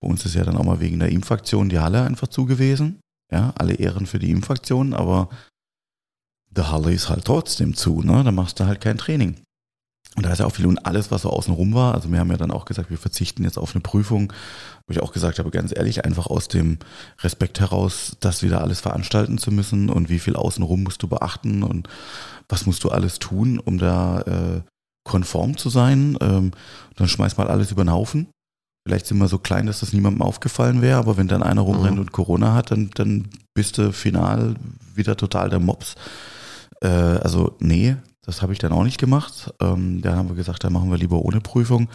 bei 0.00 0.08
uns 0.08 0.24
ist 0.24 0.34
ja 0.34 0.44
dann 0.44 0.56
auch 0.56 0.64
mal 0.64 0.80
wegen 0.80 0.98
der 0.98 1.10
Impfaktion 1.10 1.68
die 1.68 1.78
Halle 1.78 2.02
einfach 2.02 2.28
zugewiesen. 2.28 3.00
Ja, 3.32 3.52
alle 3.56 3.74
Ehren 3.74 4.06
für 4.06 4.18
die 4.18 4.30
Impfaktion, 4.30 4.94
aber 4.94 5.28
die 6.50 6.62
Halle 6.62 6.92
ist 6.92 7.08
halt 7.08 7.24
trotzdem 7.24 7.74
zu, 7.74 8.02
ne? 8.02 8.22
Da 8.22 8.30
machst 8.30 8.60
du 8.60 8.66
halt 8.66 8.80
kein 8.80 8.98
Training. 8.98 9.42
Und 10.16 10.24
da 10.24 10.32
ist 10.32 10.38
ja 10.38 10.46
auch 10.46 10.52
viel 10.52 10.66
und 10.66 10.84
alles, 10.86 11.10
was 11.10 11.22
so 11.22 11.30
außenrum 11.30 11.74
war. 11.74 11.94
Also 11.94 12.10
wir 12.10 12.18
haben 12.18 12.30
ja 12.30 12.38
dann 12.38 12.50
auch 12.50 12.64
gesagt, 12.64 12.90
wir 12.90 12.96
verzichten 12.96 13.44
jetzt 13.44 13.58
auf 13.58 13.74
eine 13.74 13.82
Prüfung, 13.82 14.32
wo 14.86 14.92
ich 14.92 15.02
auch 15.02 15.12
gesagt 15.12 15.38
habe, 15.38 15.50
ganz 15.50 15.76
ehrlich, 15.76 16.06
einfach 16.06 16.26
aus 16.26 16.48
dem 16.48 16.78
Respekt 17.20 17.60
heraus, 17.60 18.16
das 18.20 18.42
wieder 18.42 18.62
alles 18.62 18.80
veranstalten 18.80 19.36
zu 19.36 19.50
müssen 19.50 19.90
und 19.90 20.08
wie 20.08 20.18
viel 20.18 20.34
außenrum 20.34 20.82
musst 20.84 21.02
du 21.02 21.08
beachten 21.08 21.62
und 21.62 21.88
was 22.48 22.64
musst 22.64 22.82
du 22.84 22.90
alles 22.90 23.18
tun, 23.18 23.58
um 23.58 23.76
da 23.76 24.20
äh, 24.22 24.62
konform 25.04 25.58
zu 25.58 25.68
sein. 25.68 26.16
Ähm, 26.22 26.52
dann 26.96 27.08
schmeiß 27.08 27.36
mal 27.36 27.48
alles 27.48 27.70
über 27.70 27.84
den 27.84 27.92
Haufen. 27.92 28.28
Vielleicht 28.86 29.06
sind 29.06 29.18
wir 29.18 29.28
so 29.28 29.38
klein, 29.38 29.66
dass 29.66 29.80
das 29.80 29.92
niemandem 29.92 30.22
aufgefallen 30.22 30.80
wäre, 30.80 30.98
aber 30.98 31.16
wenn 31.16 31.28
dann 31.28 31.42
einer 31.42 31.62
rumrennt 31.62 31.96
mhm. 31.96 32.02
und 32.02 32.12
Corona 32.12 32.54
hat, 32.54 32.70
dann, 32.70 32.90
dann 32.94 33.28
bist 33.52 33.78
du 33.78 33.92
final 33.92 34.54
wieder 34.94 35.16
total 35.16 35.50
der 35.50 35.58
Mops. 35.58 35.96
Äh, 36.80 36.88
also 36.88 37.56
nee, 37.58 37.96
das 38.26 38.42
habe 38.42 38.52
ich 38.52 38.58
dann 38.58 38.72
auch 38.72 38.84
nicht 38.84 38.98
gemacht. 38.98 39.54
Ähm, 39.60 40.02
da 40.02 40.16
haben 40.16 40.28
wir 40.28 40.36
gesagt, 40.36 40.64
da 40.64 40.70
machen 40.70 40.90
wir 40.90 40.98
lieber 40.98 41.20
ohne 41.24 41.40
Prüfung. 41.40 41.88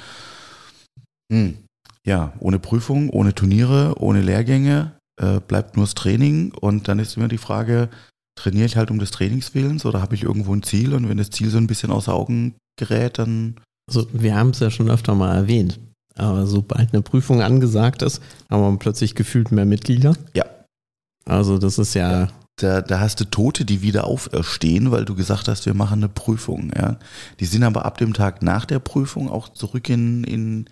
Hm. 1.32 1.58
Ja, 2.06 2.34
ohne 2.40 2.58
Prüfung, 2.58 3.10
ohne 3.10 3.36
Turniere, 3.36 3.96
ohne 4.00 4.22
Lehrgänge, 4.22 4.94
äh, 5.22 5.40
bleibt 5.40 5.76
nur 5.76 5.86
das 5.86 5.94
Training 5.94 6.52
und 6.54 6.88
dann 6.88 6.98
ist 7.00 7.16
immer 7.16 7.28
die 7.28 7.38
Frage, 7.38 7.90
trainiere 8.36 8.66
ich 8.66 8.78
halt 8.78 8.90
um 8.90 8.98
des 8.98 9.12
Trainingswillens 9.12 9.86
oder 9.86 10.02
habe 10.02 10.16
ich 10.16 10.24
irgendwo 10.24 10.54
ein 10.54 10.64
Ziel 10.64 10.94
und 10.94 11.08
wenn 11.10 11.18
das 11.18 11.30
Ziel 11.30 11.50
so 11.50 11.58
ein 11.58 11.68
bisschen 11.68 11.92
außer 11.92 12.14
Augen 12.14 12.56
gerät, 12.80 13.20
dann... 13.20 13.56
Also 13.88 14.08
wir 14.14 14.36
haben 14.36 14.52
es 14.52 14.60
ja 14.60 14.72
schon 14.72 14.90
öfter 14.90 15.16
mal 15.16 15.36
erwähnt. 15.36 15.80
Aber 16.16 16.48
sobald 16.48 16.94
eine 16.94 17.02
Prüfung 17.02 17.42
angesagt 17.42 18.02
ist, 18.02 18.22
haben 18.50 18.62
wir 18.62 18.80
plötzlich 18.80 19.16
gefühlt 19.16 19.52
mehr 19.52 19.66
Mitglieder. 19.66 20.16
Ja. 20.34 20.46
Also 21.26 21.58
das 21.58 21.78
ist 21.78 21.94
ja. 21.94 22.30
Da, 22.62 22.82
da 22.82 23.00
hast 23.00 23.20
du 23.20 23.26
Tote, 23.26 23.66
die 23.66 23.82
wieder 23.82 24.06
auferstehen, 24.06 24.92
weil 24.92 25.06
du 25.06 25.16
gesagt 25.16 25.48
hast, 25.48 25.66
wir 25.66 25.74
machen 25.74 26.00
eine 26.00 26.10
Prüfung. 26.10 26.72
Ja. 26.76 26.98
Die 27.40 27.46
sind 27.46 27.64
aber 27.64 27.86
ab 27.86 27.98
dem 27.98 28.14
Tag 28.14 28.42
nach 28.42 28.66
der 28.66 28.80
Prüfung 28.80 29.30
auch 29.30 29.50
zurück 29.50 29.90
in. 29.90 30.24
In, 30.24 30.66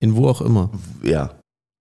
in 0.00 0.14
wo 0.14 0.28
auch 0.28 0.40
immer. 0.40 0.70
Ja. 1.02 1.38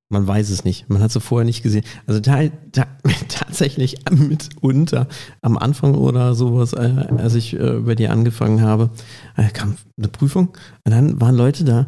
Man 0.09 0.25
weiß 0.25 0.49
es 0.51 0.63
nicht. 0.63 0.89
Man 0.89 1.01
hat 1.01 1.11
sie 1.11 1.19
vorher 1.19 1.45
nicht 1.45 1.63
gesehen. 1.63 1.83
Also 2.05 2.19
da, 2.19 2.43
da, 2.71 2.85
tatsächlich 3.27 3.97
mitunter 4.09 5.07
am 5.41 5.57
Anfang 5.57 5.95
oder 5.95 6.33
sowas, 6.33 6.73
äh, 6.73 7.07
als 7.17 7.35
ich 7.35 7.53
äh, 7.53 7.77
über 7.77 7.95
die 7.95 8.07
angefangen 8.07 8.61
habe, 8.61 8.89
äh, 9.35 9.49
kam 9.49 9.75
eine 9.97 10.07
Prüfung 10.07 10.49
und 10.85 10.91
dann 10.91 11.19
waren 11.19 11.35
Leute 11.35 11.65
da, 11.65 11.87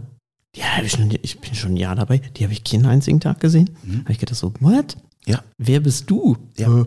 Ja, 0.55 0.65
ich, 0.83 0.91
schon, 0.91 1.09
ich, 1.21 1.39
bin 1.39 1.55
schon 1.55 1.73
ein 1.73 1.77
Jahr 1.77 1.95
dabei. 1.95 2.17
Die 2.17 2.43
habe 2.43 2.51
ich 2.51 2.63
keinen 2.63 2.85
einzigen 2.85 3.21
Tag 3.21 3.39
gesehen. 3.39 3.69
Mhm. 3.83 4.01
Habe 4.01 4.11
ich 4.11 4.19
gedacht 4.19 4.38
so, 4.38 4.53
what? 4.59 4.97
Ja. 5.25 5.41
Wer 5.57 5.79
bist 5.79 6.09
du? 6.09 6.38
Ja. 6.57 6.85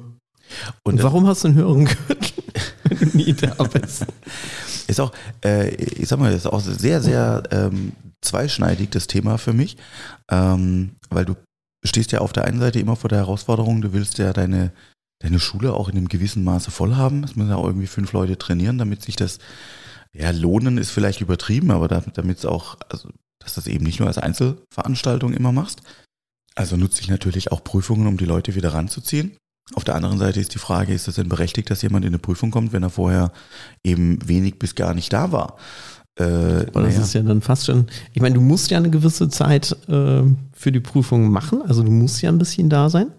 Und, 0.83 0.95
Und 0.95 1.03
warum 1.03 1.27
hast 1.27 1.45
du 1.45 1.49
einen 1.49 1.57
höheren 1.57 1.85
Gürtel, 1.85 2.45
wenn 2.85 2.99
du 2.99 3.17
nie 3.17 3.33
da 3.33 3.55
bist? 3.65 4.07
Ist 4.89 5.01
auch, 5.01 5.13
äh, 5.45 5.75
ich 5.75 6.09
sag 6.09 6.19
mal, 6.19 6.33
ist 6.33 6.47
auch 6.47 6.61
sehr, 6.61 7.01
sehr 7.01 7.45
ähm, 7.51 7.93
zweischneidig 8.21 8.91
das 8.91 9.07
Thema 9.07 9.39
für 9.39 9.53
mich, 9.53 9.77
ähm, 10.31 10.97
weil 11.09 11.25
du 11.25 11.37
stehst 11.85 12.13
ja 12.13 12.21
auf 12.21 12.33
der 12.33 12.45
einen 12.45 12.61
Seite 12.61 12.79
immer 12.79 12.97
vor 12.97 13.09
der 13.09 13.19
Herausforderung, 13.19 13.81
du 13.81 13.93
willst 13.93 14.19
ja 14.19 14.33
deine, 14.33 14.73
deine 15.21 15.41
Schule 15.41 15.75
auch 15.75 15.89
in 15.89 15.97
einem 15.97 16.09
gewissen 16.09 16.45
Maße 16.45 16.71
voll 16.71 16.95
haben. 16.97 17.25
Es 17.25 17.37
müssen 17.37 17.51
ja 17.51 17.57
auch 17.57 17.67
irgendwie 17.67 17.87
fünf 17.87 18.13
Leute 18.13 18.39
trainieren, 18.39 18.79
damit 18.79 19.03
sich 19.03 19.17
das, 19.17 19.39
ja, 20.13 20.31
lohnen 20.31 20.79
ist 20.79 20.91
vielleicht 20.91 21.21
übertrieben, 21.21 21.71
aber 21.71 21.89
damit 21.89 22.39
es 22.39 22.45
auch, 22.45 22.77
also, 22.89 23.09
dass 23.41 23.55
das 23.55 23.67
eben 23.67 23.85
nicht 23.85 23.99
nur 23.99 24.09
als 24.09 24.19
Einzelveranstaltung 24.19 25.33
immer 25.33 25.53
machst. 25.53 25.83
Also 26.55 26.77
nutze 26.77 27.01
ich 27.01 27.09
natürlich 27.09 27.51
auch 27.51 27.65
Prüfungen, 27.65 28.07
um 28.07 28.19
die 28.19 28.27
Leute 28.27 28.55
wieder 28.55 28.75
ranzuziehen. 28.75 29.37
Auf 29.75 29.85
der 29.85 29.95
anderen 29.95 30.19
Seite 30.19 30.41
ist 30.41 30.55
die 30.55 30.59
Frage, 30.59 30.93
ist 30.93 31.09
es 31.09 31.15
denn 31.15 31.29
berechtigt, 31.29 31.71
dass 31.71 31.83
jemand 31.83 32.05
in 32.05 32.11
eine 32.11 32.19
Prüfung 32.19 32.51
kommt, 32.51 32.73
wenn 32.73 32.83
er 32.83 32.91
vorher 32.91 33.33
eben 33.85 34.19
wenig 34.27 34.59
bis 34.59 34.75
gar 34.75 34.95
nicht 34.95 35.13
da 35.13 35.33
war? 35.33 35.57
Äh, 36.19 36.67
das 36.67 36.75
naja. 36.75 37.01
ist 37.01 37.15
ja 37.15 37.23
dann 37.23 37.41
fast 37.41 37.67
schon, 37.67 37.87
ich 38.13 38.21
meine, 38.21 38.35
du 38.35 38.41
musst 38.41 38.71
ja 38.71 38.79
eine 38.79 38.91
gewisse 38.91 39.29
Zeit 39.29 39.77
äh, 39.89 40.23
für 40.53 40.73
die 40.73 40.81
Prüfung 40.81 41.31
machen, 41.31 41.63
also 41.63 41.83
du 41.83 41.91
musst 41.91 42.21
ja 42.21 42.31
ein 42.31 42.39
bisschen 42.39 42.69
da 42.69 42.91
sein, 42.91 43.11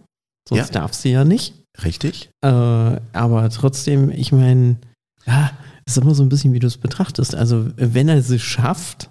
sonst 0.47 0.73
ja. 0.73 0.81
darfst 0.81 1.03
du 1.03 1.09
ja 1.09 1.25
nicht. 1.25 1.55
Richtig. 1.83 2.29
Äh, 2.41 2.47
aber 2.47 3.49
trotzdem, 3.49 4.11
ich 4.11 4.31
meine, 4.31 4.77
ja, 5.25 5.51
ist 5.85 5.97
immer 5.97 6.13
so 6.13 6.23
ein 6.23 6.29
bisschen, 6.29 6.53
wie 6.53 6.59
du 6.59 6.67
es 6.67 6.77
betrachtest. 6.77 7.35
Also, 7.35 7.71
wenn 7.75 8.09
er 8.09 8.17
es 8.17 8.41
schafft, 8.41 9.09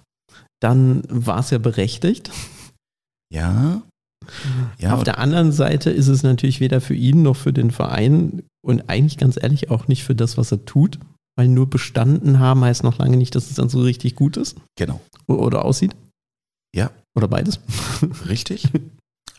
dann 0.61 1.03
war 1.09 1.39
es 1.39 1.49
ja 1.49 1.57
berechtigt. 1.57 2.31
Ja. 3.31 3.81
Ja. 4.79 4.93
Auf 4.93 5.03
der 5.03 5.19
anderen 5.19 5.51
Seite 5.51 5.89
ist 5.89 6.07
es 6.07 6.23
natürlich 6.23 6.59
weder 6.59 6.81
für 6.81 6.95
ihn 6.95 7.21
noch 7.21 7.35
für 7.35 7.53
den 7.53 7.71
Verein 7.71 8.43
und 8.61 8.89
eigentlich 8.89 9.17
ganz 9.17 9.37
ehrlich 9.41 9.69
auch 9.69 9.87
nicht 9.87 10.03
für 10.03 10.15
das, 10.15 10.37
was 10.37 10.51
er 10.51 10.65
tut. 10.65 10.99
Weil 11.35 11.47
nur 11.47 11.67
bestanden 11.67 12.39
haben 12.39 12.63
heißt 12.63 12.83
noch 12.83 12.99
lange 12.99 13.17
nicht, 13.17 13.33
dass 13.33 13.49
es 13.49 13.55
dann 13.55 13.69
so 13.69 13.81
richtig 13.81 14.15
gut 14.15 14.37
ist. 14.37 14.55
Genau. 14.77 15.01
Oder 15.25 15.65
aussieht. 15.65 15.95
Ja. 16.75 16.91
Oder 17.15 17.27
beides. 17.27 17.59
Richtig. 18.29 18.69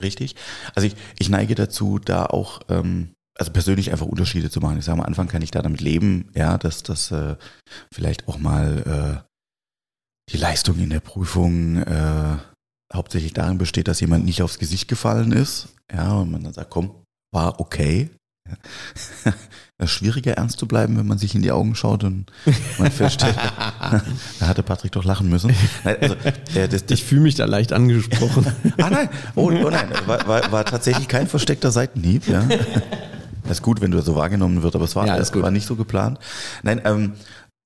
Richtig. 0.03 0.35
Also 0.75 0.89
ich, 0.89 0.97
ich 1.19 1.29
neige 1.29 1.55
dazu, 1.55 1.99
da 1.99 2.27
auch 2.27 2.63
ähm, 2.69 3.11
also 3.39 3.53
persönlich 3.53 3.91
einfach 3.91 4.07
Unterschiede 4.07 4.51
zu 4.51 4.61
machen. 4.61 4.79
Ich 4.79 4.85
sage 4.85 4.99
am 4.99 5.05
Anfang 5.05 5.29
kann 5.29 5.43
ich 5.43 5.51
da 5.51 5.63
damit 5.63 5.81
leben, 5.81 6.31
ja, 6.35 6.59
dass 6.59 6.83
das 6.83 7.11
äh, 7.11 7.37
vielleicht 7.93 8.29
auch 8.29 8.39
mal 8.39 9.25
äh, 9.27 10.33
die 10.33 10.39
Leistung 10.39 10.79
in 10.79 10.91
der 10.91 11.01
Prüfung 11.01 11.77
äh, 11.77 12.39
hauptsächlich 12.95 13.33
darin 13.33 13.59
besteht, 13.59 13.89
dass 13.89 14.01
jemand 14.01 14.25
nicht 14.25 14.43
aufs 14.43 14.59
Gesicht 14.59 14.89
gefallen 14.89 15.33
ist, 15.33 15.69
ja, 15.93 16.13
und 16.13 16.31
man 16.31 16.43
dann 16.43 16.53
sagt, 16.53 16.71
komm, 16.71 16.91
war 17.33 17.61
okay. 17.61 18.11
Es 18.47 19.25
ist 19.79 19.91
schwieriger, 19.91 20.35
ernst 20.35 20.59
zu 20.59 20.69
bleiben, 20.69 20.99
wenn 20.99 21.07
man 21.07 21.19
sich 21.19 21.35
in 21.35 21.43
die 21.43 21.51
Augen 21.51 21.75
schaut 21.75 22.05
und 22.05 22.31
man 22.79 22.91
feststellt, 22.91 23.37
da 24.39 24.47
hatte 24.47 24.63
Patrick 24.63 24.93
doch 24.93 25.05
lachen 25.05 25.29
müssen. 25.29 25.55
Nein, 25.83 25.97
also, 26.01 26.15
äh, 26.55 26.69
das, 26.69 26.85
ich 26.89 27.05
fühle 27.05 27.23
mich 27.23 27.35
da 27.35 27.47
leicht 27.47 27.73
angesprochen. 27.73 28.47
ah 28.79 28.91
nein, 28.91 29.09
oh, 29.35 29.51
oh 29.51 29.71
nein, 29.71 29.89
war, 30.07 30.27
war, 30.27 30.53
war 30.53 30.65
tatsächlich 30.65 31.09
kein 31.09 31.27
versteckter 31.27 31.71
Seitenhieb. 31.71 32.29
Ja. 32.29 32.47
Das 33.43 33.59
ist 33.59 33.63
gut, 33.63 33.81
wenn 33.81 33.91
du 33.91 34.01
so 34.03 34.15
wahrgenommen 34.15 34.63
wird, 34.63 34.75
aber 34.75 34.85
es 34.85 34.95
war, 34.95 35.07
ja, 35.07 35.17
das 35.17 35.35
war 35.35 35.51
nicht 35.51 35.67
so 35.67 35.77
geplant. 35.77 36.19
Nein, 36.63 36.83
ähm, 36.85 37.13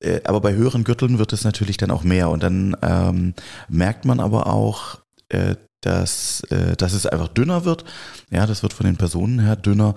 äh, 0.01 0.21
aber 0.25 0.41
bei 0.41 0.55
höheren 0.55 0.85
Gürteln 0.85 1.19
wird 1.19 1.33
es 1.33 1.45
natürlich 1.45 1.77
dann 1.77 1.91
auch 1.91 2.05
mehr 2.05 2.31
und 2.31 2.43
dann 2.43 2.77
ähm, 2.83 3.35
merkt 3.69 4.05
man 4.05 4.21
aber 4.21 4.47
auch, 4.47 5.01
äh, 5.29 5.57
dass, 5.81 6.41
äh, 6.51 6.77
dass 6.77 6.93
es 6.93 7.07
einfach 7.07 7.29
dünner 7.29 7.65
wird. 7.65 7.85
Ja, 8.31 8.47
das 8.47 8.63
wird 8.63 8.73
von 8.73 8.87
den 8.87 8.97
Personen 8.97 9.39
her 9.39 9.57
dünner. 9.57 9.95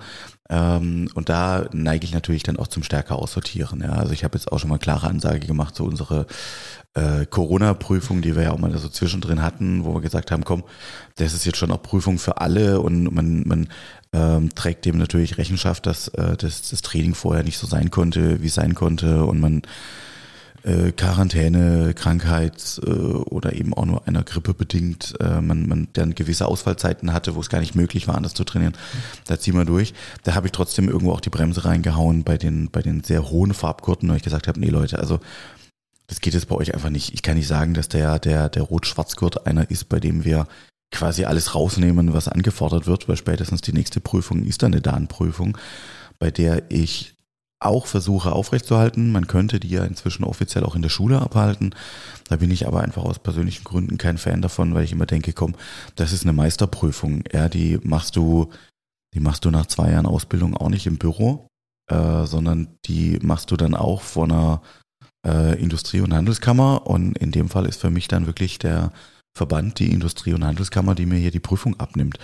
Ähm, 0.48 1.08
und 1.14 1.28
da 1.28 1.66
neige 1.72 2.04
ich 2.04 2.14
natürlich 2.14 2.42
dann 2.44 2.56
auch 2.56 2.68
zum 2.68 2.82
stärker 2.82 3.16
aussortieren. 3.16 3.80
Ja, 3.80 3.92
also 3.92 4.12
ich 4.12 4.22
habe 4.22 4.36
jetzt 4.36 4.52
auch 4.52 4.58
schon 4.58 4.70
mal 4.70 4.78
klare 4.78 5.08
Ansage 5.08 5.46
gemacht 5.46 5.74
zu 5.74 5.84
unserer 5.84 6.26
äh, 6.94 7.26
Corona-Prüfung, 7.26 8.22
die 8.22 8.36
wir 8.36 8.44
ja 8.44 8.52
auch 8.52 8.58
mal 8.58 8.76
so 8.76 8.88
zwischendrin 8.88 9.42
hatten, 9.42 9.84
wo 9.84 9.94
wir 9.94 10.00
gesagt 10.00 10.30
haben, 10.30 10.44
komm, 10.44 10.62
das 11.16 11.32
ist 11.32 11.46
jetzt 11.46 11.58
schon 11.58 11.72
auch 11.72 11.82
Prüfung 11.82 12.18
für 12.18 12.40
alle 12.40 12.80
und 12.80 13.12
man, 13.12 13.42
man 13.46 13.68
ähm, 14.12 14.54
trägt 14.54 14.84
dem 14.84 14.98
natürlich 14.98 15.38
Rechenschaft, 15.38 15.86
dass 15.86 16.08
äh, 16.08 16.36
das, 16.36 16.68
das 16.68 16.82
Training 16.82 17.14
vorher 17.14 17.44
nicht 17.44 17.58
so 17.58 17.66
sein 17.66 17.90
konnte, 17.90 18.42
wie 18.42 18.48
es 18.48 18.54
sein 18.54 18.74
konnte 18.74 19.24
und 19.24 19.40
man 19.40 19.62
äh, 20.64 20.92
Quarantäne, 20.92 21.94
Krankheit 21.94 22.80
äh, 22.86 22.90
oder 22.90 23.54
eben 23.54 23.74
auch 23.74 23.84
nur 23.84 24.06
einer 24.06 24.22
Grippe 24.22 24.54
bedingt, 24.54 25.14
äh, 25.20 25.40
man, 25.40 25.66
man 25.66 25.88
dann 25.92 26.14
gewisse 26.14 26.46
Ausfallzeiten 26.46 27.12
hatte, 27.12 27.34
wo 27.34 27.40
es 27.40 27.48
gar 27.48 27.60
nicht 27.60 27.74
möglich 27.74 28.08
war, 28.08 28.16
anders 28.16 28.34
zu 28.34 28.44
trainieren, 28.44 28.74
da 29.26 29.38
ziehen 29.38 29.54
wir 29.54 29.64
durch. 29.64 29.94
Da 30.24 30.34
habe 30.34 30.46
ich 30.46 30.52
trotzdem 30.52 30.88
irgendwo 30.88 31.12
auch 31.12 31.20
die 31.20 31.30
Bremse 31.30 31.64
reingehauen 31.64 32.24
bei 32.24 32.38
den, 32.38 32.70
bei 32.70 32.82
den 32.82 33.02
sehr 33.02 33.30
hohen 33.30 33.54
Farbgurten, 33.54 34.08
weil 34.08 34.16
ich 34.16 34.22
gesagt 34.22 34.48
habe, 34.48 34.60
nee 34.60 34.68
Leute, 34.68 34.98
also 34.98 35.20
das 36.06 36.20
geht 36.20 36.34
jetzt 36.34 36.48
bei 36.48 36.56
euch 36.56 36.74
einfach 36.74 36.90
nicht. 36.90 37.14
Ich 37.14 37.22
kann 37.22 37.36
nicht 37.36 37.48
sagen, 37.48 37.74
dass 37.74 37.88
der, 37.88 38.18
der, 38.18 38.48
der 38.48 38.62
Rot-Schwarz-Gurt 38.62 39.46
einer 39.46 39.70
ist, 39.70 39.88
bei 39.88 39.98
dem 39.98 40.24
wir 40.24 40.46
quasi 40.90 41.24
alles 41.24 41.54
rausnehmen, 41.54 42.12
was 42.12 42.28
angefordert 42.28 42.86
wird, 42.86 43.08
weil 43.08 43.16
spätestens 43.16 43.62
die 43.62 43.72
nächste 43.72 44.00
Prüfung 44.00 44.44
ist 44.44 44.62
dann 44.62 44.72
eine 44.72 44.82
Dan-Prüfung, 44.82 45.56
bei 46.18 46.30
der 46.30 46.70
ich 46.70 47.11
auch 47.64 47.86
versuche 47.86 48.32
aufrechtzuerhalten. 48.32 49.12
Man 49.12 49.26
könnte 49.26 49.60
die 49.60 49.70
ja 49.70 49.84
inzwischen 49.84 50.24
offiziell 50.24 50.64
auch 50.64 50.74
in 50.74 50.82
der 50.82 50.88
Schule 50.88 51.20
abhalten. 51.20 51.74
Da 52.28 52.36
bin 52.36 52.50
ich 52.50 52.66
aber 52.66 52.80
einfach 52.80 53.04
aus 53.04 53.18
persönlichen 53.18 53.64
Gründen 53.64 53.98
kein 53.98 54.18
Fan 54.18 54.42
davon, 54.42 54.74
weil 54.74 54.84
ich 54.84 54.92
immer 54.92 55.06
denke, 55.06 55.32
komm, 55.32 55.54
das 55.96 56.12
ist 56.12 56.22
eine 56.22 56.32
Meisterprüfung. 56.32 57.24
Ja, 57.32 57.48
die 57.48 57.78
machst 57.82 58.16
du, 58.16 58.50
die 59.14 59.20
machst 59.20 59.44
du 59.44 59.50
nach 59.50 59.66
zwei 59.66 59.90
Jahren 59.92 60.06
Ausbildung 60.06 60.56
auch 60.56 60.68
nicht 60.68 60.86
im 60.86 60.98
Büro, 60.98 61.46
äh, 61.90 62.26
sondern 62.26 62.78
die 62.86 63.18
machst 63.22 63.50
du 63.50 63.56
dann 63.56 63.74
auch 63.74 64.02
vor 64.02 64.24
einer 64.24 64.62
äh, 65.26 65.60
Industrie- 65.60 66.00
und 66.00 66.14
Handelskammer. 66.14 66.86
Und 66.86 67.18
in 67.18 67.32
dem 67.32 67.48
Fall 67.48 67.66
ist 67.66 67.80
für 67.80 67.90
mich 67.90 68.08
dann 68.08 68.26
wirklich 68.26 68.58
der 68.58 68.92
Verband, 69.36 69.78
die 69.78 69.90
Industrie- 69.90 70.34
und 70.34 70.44
Handelskammer, 70.44 70.94
die 70.94 71.06
mir 71.06 71.18
hier 71.18 71.30
die 71.30 71.40
Prüfung 71.40 71.78
abnimmt. 71.80 72.18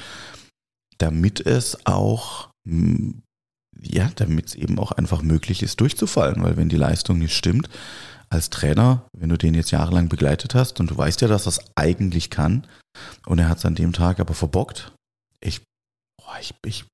Damit 0.98 1.44
es 1.44 1.86
auch 1.86 2.50
ja, 3.80 4.10
damit 4.16 4.46
es 4.46 4.54
eben 4.54 4.78
auch 4.78 4.92
einfach 4.92 5.22
möglich 5.22 5.62
ist, 5.62 5.80
durchzufallen, 5.80 6.42
weil 6.42 6.56
wenn 6.56 6.68
die 6.68 6.76
Leistung 6.76 7.18
nicht 7.18 7.36
stimmt, 7.36 7.68
als 8.30 8.50
Trainer, 8.50 9.06
wenn 9.16 9.30
du 9.30 9.38
den 9.38 9.54
jetzt 9.54 9.70
jahrelang 9.70 10.08
begleitet 10.08 10.54
hast 10.54 10.80
und 10.80 10.90
du 10.90 10.96
weißt 10.96 11.20
ja, 11.22 11.28
dass 11.28 11.46
er 11.46 11.50
es 11.50 11.60
eigentlich 11.76 12.30
kann 12.30 12.66
und 13.26 13.38
er 13.38 13.48
hat 13.48 13.58
es 13.58 13.64
an 13.64 13.74
dem 13.74 13.92
Tag 13.92 14.20
aber 14.20 14.34
verbockt, 14.34 14.92
ich, 15.40 15.62
boah, 16.18 16.36
ich, 16.40 16.54
ich 16.66 16.84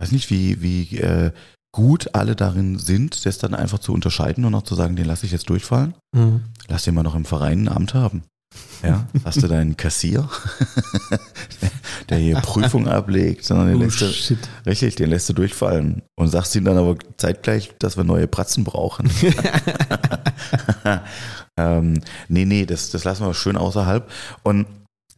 weiß 0.00 0.12
nicht, 0.12 0.30
wie, 0.30 0.62
wie 0.62 0.98
äh, 0.98 1.32
gut 1.72 2.14
alle 2.14 2.36
darin 2.36 2.78
sind, 2.78 3.26
das 3.26 3.38
dann 3.38 3.54
einfach 3.54 3.80
zu 3.80 3.92
unterscheiden 3.92 4.44
und 4.44 4.54
auch 4.54 4.62
zu 4.62 4.74
sagen, 4.74 4.96
den 4.96 5.04
lasse 5.04 5.26
ich 5.26 5.32
jetzt 5.32 5.50
durchfallen. 5.50 5.94
Mhm. 6.14 6.44
Lass 6.68 6.84
den 6.84 6.94
mal 6.94 7.02
noch 7.02 7.14
im 7.14 7.24
Verein 7.24 7.68
ein 7.68 7.68
Amt 7.68 7.94
haben. 7.94 8.22
Ja, 8.82 9.06
hast 9.24 9.42
du 9.42 9.48
deinen 9.48 9.76
Kassier, 9.76 10.28
der 12.08 12.18
hier 12.18 12.36
Prüfung 12.36 12.86
ablegt, 12.86 13.44
sondern 13.44 13.68
den 13.68 13.76
oh, 13.76 13.80
lässt 13.80 14.00
du, 14.00 14.36
richtig, 14.66 14.96
den 14.96 15.10
lässt 15.10 15.28
du 15.28 15.32
durchfallen 15.32 16.02
und 16.16 16.28
sagst 16.28 16.54
ihm 16.54 16.64
dann 16.64 16.78
aber 16.78 16.96
zeitgleich, 17.16 17.74
dass 17.78 17.96
wir 17.96 18.04
neue 18.04 18.28
Pratzen 18.28 18.62
brauchen. 18.64 19.10
ähm, 21.56 22.00
nee, 22.28 22.44
nee, 22.44 22.66
das, 22.66 22.90
das 22.90 23.04
lassen 23.04 23.26
wir 23.26 23.34
schön 23.34 23.56
außerhalb. 23.56 24.08
Und 24.44 24.66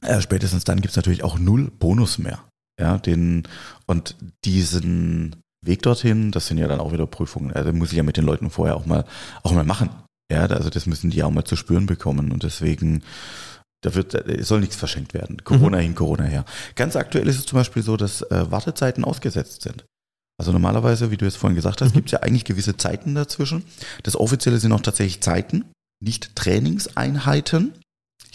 äh, 0.02 0.20
spätestens 0.20 0.64
dann 0.64 0.80
gibt 0.80 0.90
es 0.90 0.96
natürlich 0.96 1.24
auch 1.24 1.38
null 1.38 1.70
Bonus 1.70 2.18
mehr. 2.18 2.40
Ja, 2.80 2.96
den, 2.96 3.46
und 3.86 4.16
diesen 4.44 5.36
Weg 5.62 5.82
dorthin, 5.82 6.30
das 6.30 6.46
sind 6.46 6.56
ja 6.56 6.66
dann 6.66 6.80
auch 6.80 6.92
wieder 6.92 7.06
Prüfungen. 7.06 7.52
Also 7.52 7.72
muss 7.72 7.90
ich 7.90 7.98
ja 7.98 8.02
mit 8.02 8.16
den 8.16 8.24
Leuten 8.24 8.48
vorher 8.48 8.76
auch 8.76 8.86
mal, 8.86 9.04
auch 9.42 9.52
mal 9.52 9.64
machen. 9.64 9.90
Ja, 10.30 10.46
also 10.46 10.70
das 10.70 10.86
müssen 10.86 11.10
die 11.10 11.22
auch 11.22 11.30
mal 11.30 11.44
zu 11.44 11.56
spüren 11.56 11.86
bekommen. 11.86 12.32
Und 12.32 12.44
deswegen, 12.44 13.02
da 13.82 13.94
wird, 13.94 14.14
es 14.14 14.48
soll 14.48 14.60
nichts 14.60 14.76
verschenkt 14.76 15.12
werden. 15.12 15.42
Corona 15.44 15.78
mhm. 15.78 15.82
hin, 15.82 15.94
Corona 15.94 16.24
her. 16.24 16.44
Ganz 16.76 16.96
aktuell 16.96 17.28
ist 17.28 17.38
es 17.38 17.46
zum 17.46 17.58
Beispiel 17.58 17.82
so, 17.82 17.96
dass 17.96 18.22
äh, 18.22 18.50
Wartezeiten 18.50 19.04
ausgesetzt 19.04 19.62
sind. 19.62 19.84
Also 20.38 20.52
normalerweise, 20.52 21.10
wie 21.10 21.16
du 21.16 21.26
es 21.26 21.36
vorhin 21.36 21.56
gesagt 21.56 21.82
hast, 21.82 21.90
mhm. 21.90 21.96
gibt 21.96 22.08
es 22.08 22.12
ja 22.12 22.20
eigentlich 22.20 22.44
gewisse 22.44 22.76
Zeiten 22.76 23.14
dazwischen. 23.14 23.64
Das 24.04 24.16
Offizielle 24.16 24.58
sind 24.58 24.72
auch 24.72 24.80
tatsächlich 24.80 25.20
Zeiten, 25.20 25.64
nicht 26.02 26.34
Trainingseinheiten. 26.36 27.74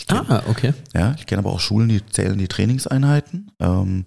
Kenn, 0.08 0.30
ah, 0.30 0.44
okay. 0.48 0.74
Ja, 0.94 1.16
ich 1.18 1.26
kenne 1.26 1.40
aber 1.40 1.52
auch 1.52 1.60
Schulen, 1.60 1.90
die 1.90 2.06
zählen 2.06 2.38
die 2.38 2.48
Trainingseinheiten. 2.48 3.52
Ähm, 3.60 4.06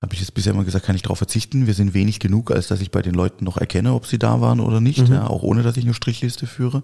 Habe 0.00 0.14
ich 0.14 0.20
jetzt 0.20 0.34
bisher 0.34 0.52
immer 0.52 0.64
gesagt, 0.64 0.86
kann 0.86 0.96
ich 0.96 1.02
darauf 1.02 1.18
verzichten. 1.18 1.66
Wir 1.66 1.74
sind 1.74 1.94
wenig 1.94 2.20
genug, 2.20 2.50
als 2.50 2.68
dass 2.68 2.80
ich 2.80 2.90
bei 2.90 3.02
den 3.02 3.14
Leuten 3.14 3.44
noch 3.44 3.56
erkenne, 3.56 3.94
ob 3.94 4.06
sie 4.06 4.18
da 4.18 4.40
waren 4.40 4.60
oder 4.60 4.80
nicht, 4.80 5.08
mhm. 5.08 5.14
ja, 5.14 5.26
auch 5.26 5.42
ohne 5.42 5.62
dass 5.62 5.76
ich 5.76 5.84
eine 5.84 5.94
Strichliste 5.94 6.46
führe. 6.46 6.82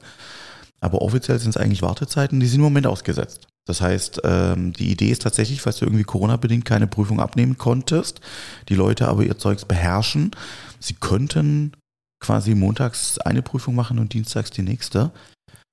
Aber 0.81 1.03
offiziell 1.03 1.39
sind 1.39 1.51
es 1.51 1.57
eigentlich 1.57 1.83
Wartezeiten, 1.83 2.41
die 2.41 2.47
sind 2.47 2.61
im 2.61 2.65
Moment 2.65 2.87
ausgesetzt. 2.87 3.47
Das 3.67 3.81
heißt, 3.81 4.23
ähm, 4.25 4.73
die 4.73 4.91
Idee 4.91 5.11
ist 5.11 5.23
tatsächlich, 5.23 5.61
falls 5.61 5.79
du 5.79 5.85
irgendwie 5.85 6.05
Corona-bedingt 6.05 6.65
keine 6.65 6.87
Prüfung 6.87 7.21
abnehmen 7.21 7.59
konntest, 7.59 8.21
die 8.69 8.75
Leute 8.75 9.09
aber 9.09 9.23
ihr 9.23 9.39
Zeugs 9.39 9.65
beherrschen, 9.65 10.33
sie 10.81 10.95
könnten 10.95 11.73
quasi 12.21 12.55
montags 12.55 13.19
eine 13.19 13.43
Prüfung 13.43 13.75
machen 13.75 13.99
und 13.99 14.13
dienstags 14.13 14.51
die 14.51 14.63
nächste. 14.63 15.13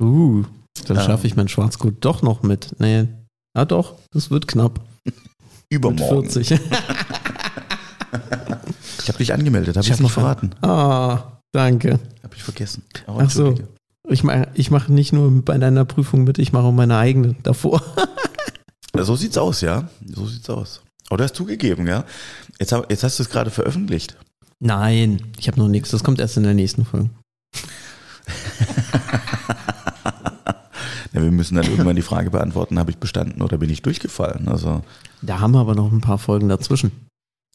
Uh, 0.02 0.44
dann 0.86 0.98
schaffe 0.98 1.28
ich 1.28 1.36
mein 1.36 1.48
Schwarzgut 1.48 1.96
doch 2.02 2.22
noch 2.22 2.44
mit. 2.44 2.76
Nee, 2.80 3.08
Ah 3.58 3.66
doch, 3.66 3.96
das 4.12 4.30
wird 4.30 4.48
knapp. 4.48 4.80
Übermorgen. 5.70 6.28
Mit 6.28 6.32
40. 6.32 6.52
ich 9.02 9.08
habe 9.08 9.18
dich 9.18 9.34
angemeldet, 9.34 9.76
habe 9.76 9.84
ich, 9.84 9.92
ich 9.92 10.00
nicht 10.00 10.12
verraten. 10.12 10.52
Ah, 10.62 11.40
danke. 11.52 12.00
Habe 12.22 12.36
ich 12.36 12.44
vergessen. 12.44 12.84
Oh, 13.08 13.18
Ach 13.20 13.32
so. 13.32 13.56
Ich 14.08 14.24
mache 14.24 14.50
ich 14.54 14.70
mach 14.70 14.90
nicht 14.90 15.12
nur 15.12 15.44
bei 15.44 15.58
deiner 15.58 15.86
Prüfung 15.86 16.24
mit, 16.24 16.38
ich 16.38 16.54
mache 16.54 16.66
auch 16.66 16.72
meine 16.72 16.98
eigene 16.98 17.36
davor. 17.42 17.82
so 18.96 19.16
sieht's 19.16 19.40
aus, 19.40 19.62
ja. 19.62 19.90
So 20.06 20.28
sieht's 20.28 20.52
aus. 20.52 20.84
Aber 21.10 21.18
du 21.18 21.24
hast 21.24 21.34
zugegeben, 21.36 21.88
ja. 21.88 22.06
Jetzt, 22.60 22.76
jetzt 22.90 23.04
hast 23.04 23.18
du 23.18 23.24
es 23.24 23.30
gerade 23.32 23.50
veröffentlicht. 23.50 24.18
Nein, 24.60 25.24
ich 25.40 25.48
habe 25.48 25.60
noch 25.60 25.68
nichts. 25.68 25.90
Das 25.90 26.04
kommt 26.04 26.20
erst 26.20 26.38
in 26.38 26.44
der 26.44 26.54
nächsten 26.54 26.86
Folge. 26.86 27.10
Ja, 31.18 31.24
wir 31.24 31.32
müssen 31.32 31.56
dann 31.56 31.66
irgendwann 31.66 31.96
die 31.96 32.04
Frage 32.04 32.30
beantworten, 32.30 32.78
habe 32.78 32.92
ich 32.92 32.98
bestanden 32.98 33.42
oder 33.42 33.58
bin 33.58 33.70
ich 33.70 33.82
durchgefallen? 33.82 34.48
Also, 34.48 34.84
da 35.22 35.40
haben 35.40 35.54
wir 35.54 35.60
aber 35.60 35.74
noch 35.74 35.92
ein 35.92 36.02
paar 36.02 36.20
Folgen 36.20 36.48
dazwischen. 36.50 36.92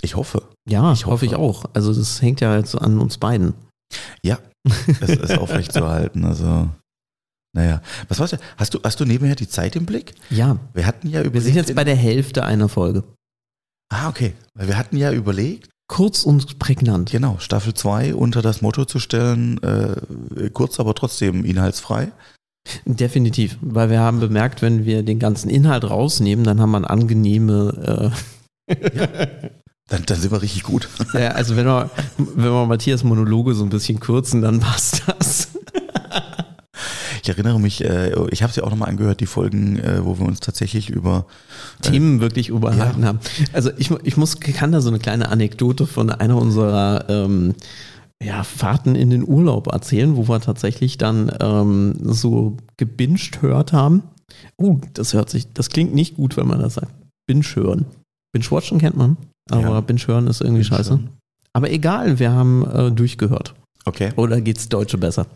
Ich 0.02 0.16
hoffe. 0.16 0.42
Ja, 0.69 0.92
ich 0.92 1.07
hoffe 1.07 1.26
ich 1.26 1.37
auch. 1.37 1.64
Also 1.75 1.95
das 1.95 2.21
hängt 2.21 2.40
ja 2.40 2.57
jetzt 2.57 2.75
an 2.75 2.99
uns 2.99 3.19
beiden. 3.19 3.54
Ja, 4.25 4.38
es 5.00 5.11
ist 5.11 5.38
aufrechtzuerhalten. 5.38 6.25
Also, 6.25 6.69
naja. 7.54 7.81
Was 8.09 8.19
war's? 8.19 8.37
Hast 8.57 8.75
du, 8.75 8.81
hast 8.83 8.99
du 8.99 9.04
nebenher 9.04 9.37
die 9.37 9.49
Zeit 9.49 9.76
im 9.76 9.87
Blick? 9.87 10.14
Ja. 10.31 10.59
Wir 10.75 10.87
hatten 10.87 11.09
ja 11.09 11.21
überlegt. 11.21 11.35
Wir 11.35 11.42
sind 11.42 11.54
jetzt 11.54 11.75
bei 11.75 11.85
der 11.85 11.95
Hälfte 11.97 12.45
einer 12.45 12.69
Folge. 12.69 13.04
Ah, 13.92 14.09
okay. 14.09 14.35
Weil 14.54 14.66
wir 14.66 14.76
hatten 14.76 14.97
ja 14.97 15.12
überlegt. 15.12 15.69
Kurz 15.87 16.25
und 16.25 16.59
prägnant. 16.59 17.11
Genau, 17.11 17.37
Staffel 17.38 17.75
2 17.75 18.14
unter 18.14 18.42
das 18.42 18.62
Motto 18.62 18.87
zu 18.87 18.99
stellen, 18.99 19.62
äh, 19.62 20.50
kurz, 20.50 20.81
aber 20.81 20.95
trotzdem 20.95 21.45
inhaltsfrei. 21.45 22.11
Definitiv, 22.85 23.59
weil 23.61 23.90
wir 23.90 24.00
haben 24.00 24.21
bemerkt, 24.21 24.62
wenn 24.62 24.85
wir 24.85 25.02
den 25.02 25.19
ganzen 25.19 25.50
Inhalt 25.50 25.85
rausnehmen, 25.85 26.45
dann 26.45 26.61
haben 26.61 26.71
wir 26.71 26.78
eine 26.78 26.90
angenehme. 26.90 28.12
Äh 28.69 28.75
ja. 28.97 29.09
Dann, 29.88 30.04
dann, 30.07 30.19
sind 30.19 30.31
wir 30.31 30.40
richtig 30.40 30.62
gut. 30.62 30.88
Ja, 31.12 31.33
also 31.33 31.57
wenn 31.57 31.66
wir, 31.66 31.90
wenn 32.16 32.50
wir 32.50 32.66
Matthias 32.66 33.04
Monologe 33.04 33.54
so 33.54 33.64
ein 33.64 33.69
bisschen 33.69 34.00
kürzen, 34.00 34.40
dann 34.40 34.61
passt 34.61 35.02
das. 35.07 35.49
Ich 37.23 37.28
erinnere 37.28 37.61
mich, 37.61 37.85
äh, 37.85 38.12
ich 38.31 38.42
habe 38.42 38.50
es 38.50 38.57
ja 38.57 38.64
auch 38.64 38.71
nochmal 38.71 38.88
angehört, 38.88 39.21
die 39.21 39.26
Folgen, 39.26 39.78
äh, 39.78 40.04
wo 40.04 40.19
wir 40.19 40.26
uns 40.26 40.40
tatsächlich 40.40 40.90
über 40.90 41.26
äh, 41.78 41.90
Themen 41.90 42.21
wirklich 42.21 42.49
überhalten 42.49 43.02
ja. 43.02 43.09
haben. 43.09 43.21
Also 43.52 43.71
ich, 43.76 43.92
ich 44.02 44.16
muss, 44.16 44.40
kann 44.40 44.73
da 44.73 44.81
so 44.81 44.88
eine 44.88 44.99
kleine 44.99 45.28
Anekdote 45.28 45.87
von 45.87 46.11
einer 46.11 46.37
unserer 46.37 47.04
ähm, 47.09 47.54
ja, 48.25 48.45
Fahrten 48.45 48.95
in 48.95 49.11
den 49.11 49.26
Urlaub 49.26 49.69
erzählen, 49.73 50.17
wo 50.17 50.29
wir 50.29 50.41
tatsächlich 50.41 50.99
dann 50.99 51.31
ähm, 51.41 51.95
so 52.02 52.57
gebinged 52.76 53.43
hört 53.43 53.73
haben. 53.73 54.02
Oh, 54.57 54.79
das 54.95 55.14
hört 55.14 55.31
sich, 55.31 55.52
das 55.52 55.71
klingt 55.71 55.95
nicht 55.95 56.17
gut, 56.17 56.37
wenn 56.37 56.47
man 56.47 56.61
das 56.61 56.75
sagt. 56.75 56.93
Binge 57.26 57.45
hören. 57.55 57.87
Binge-Watchen 58.33 58.79
kennt 58.79 58.97
man, 58.97 59.17
aber 59.50 59.62
ja. 59.62 59.81
Binge-hören 59.81 60.26
ist 60.26 60.41
irgendwie 60.41 60.62
Binge 60.62 60.76
scheiße. 60.76 61.00
Aber 61.52 61.71
egal, 61.71 62.19
wir 62.19 62.33
haben 62.33 62.67
äh, 62.67 62.91
durchgehört. 62.91 63.55
Okay. 63.85 64.12
Oder 64.17 64.41
geht's 64.41 64.69
Deutsche 64.69 64.97
besser? 64.97 65.26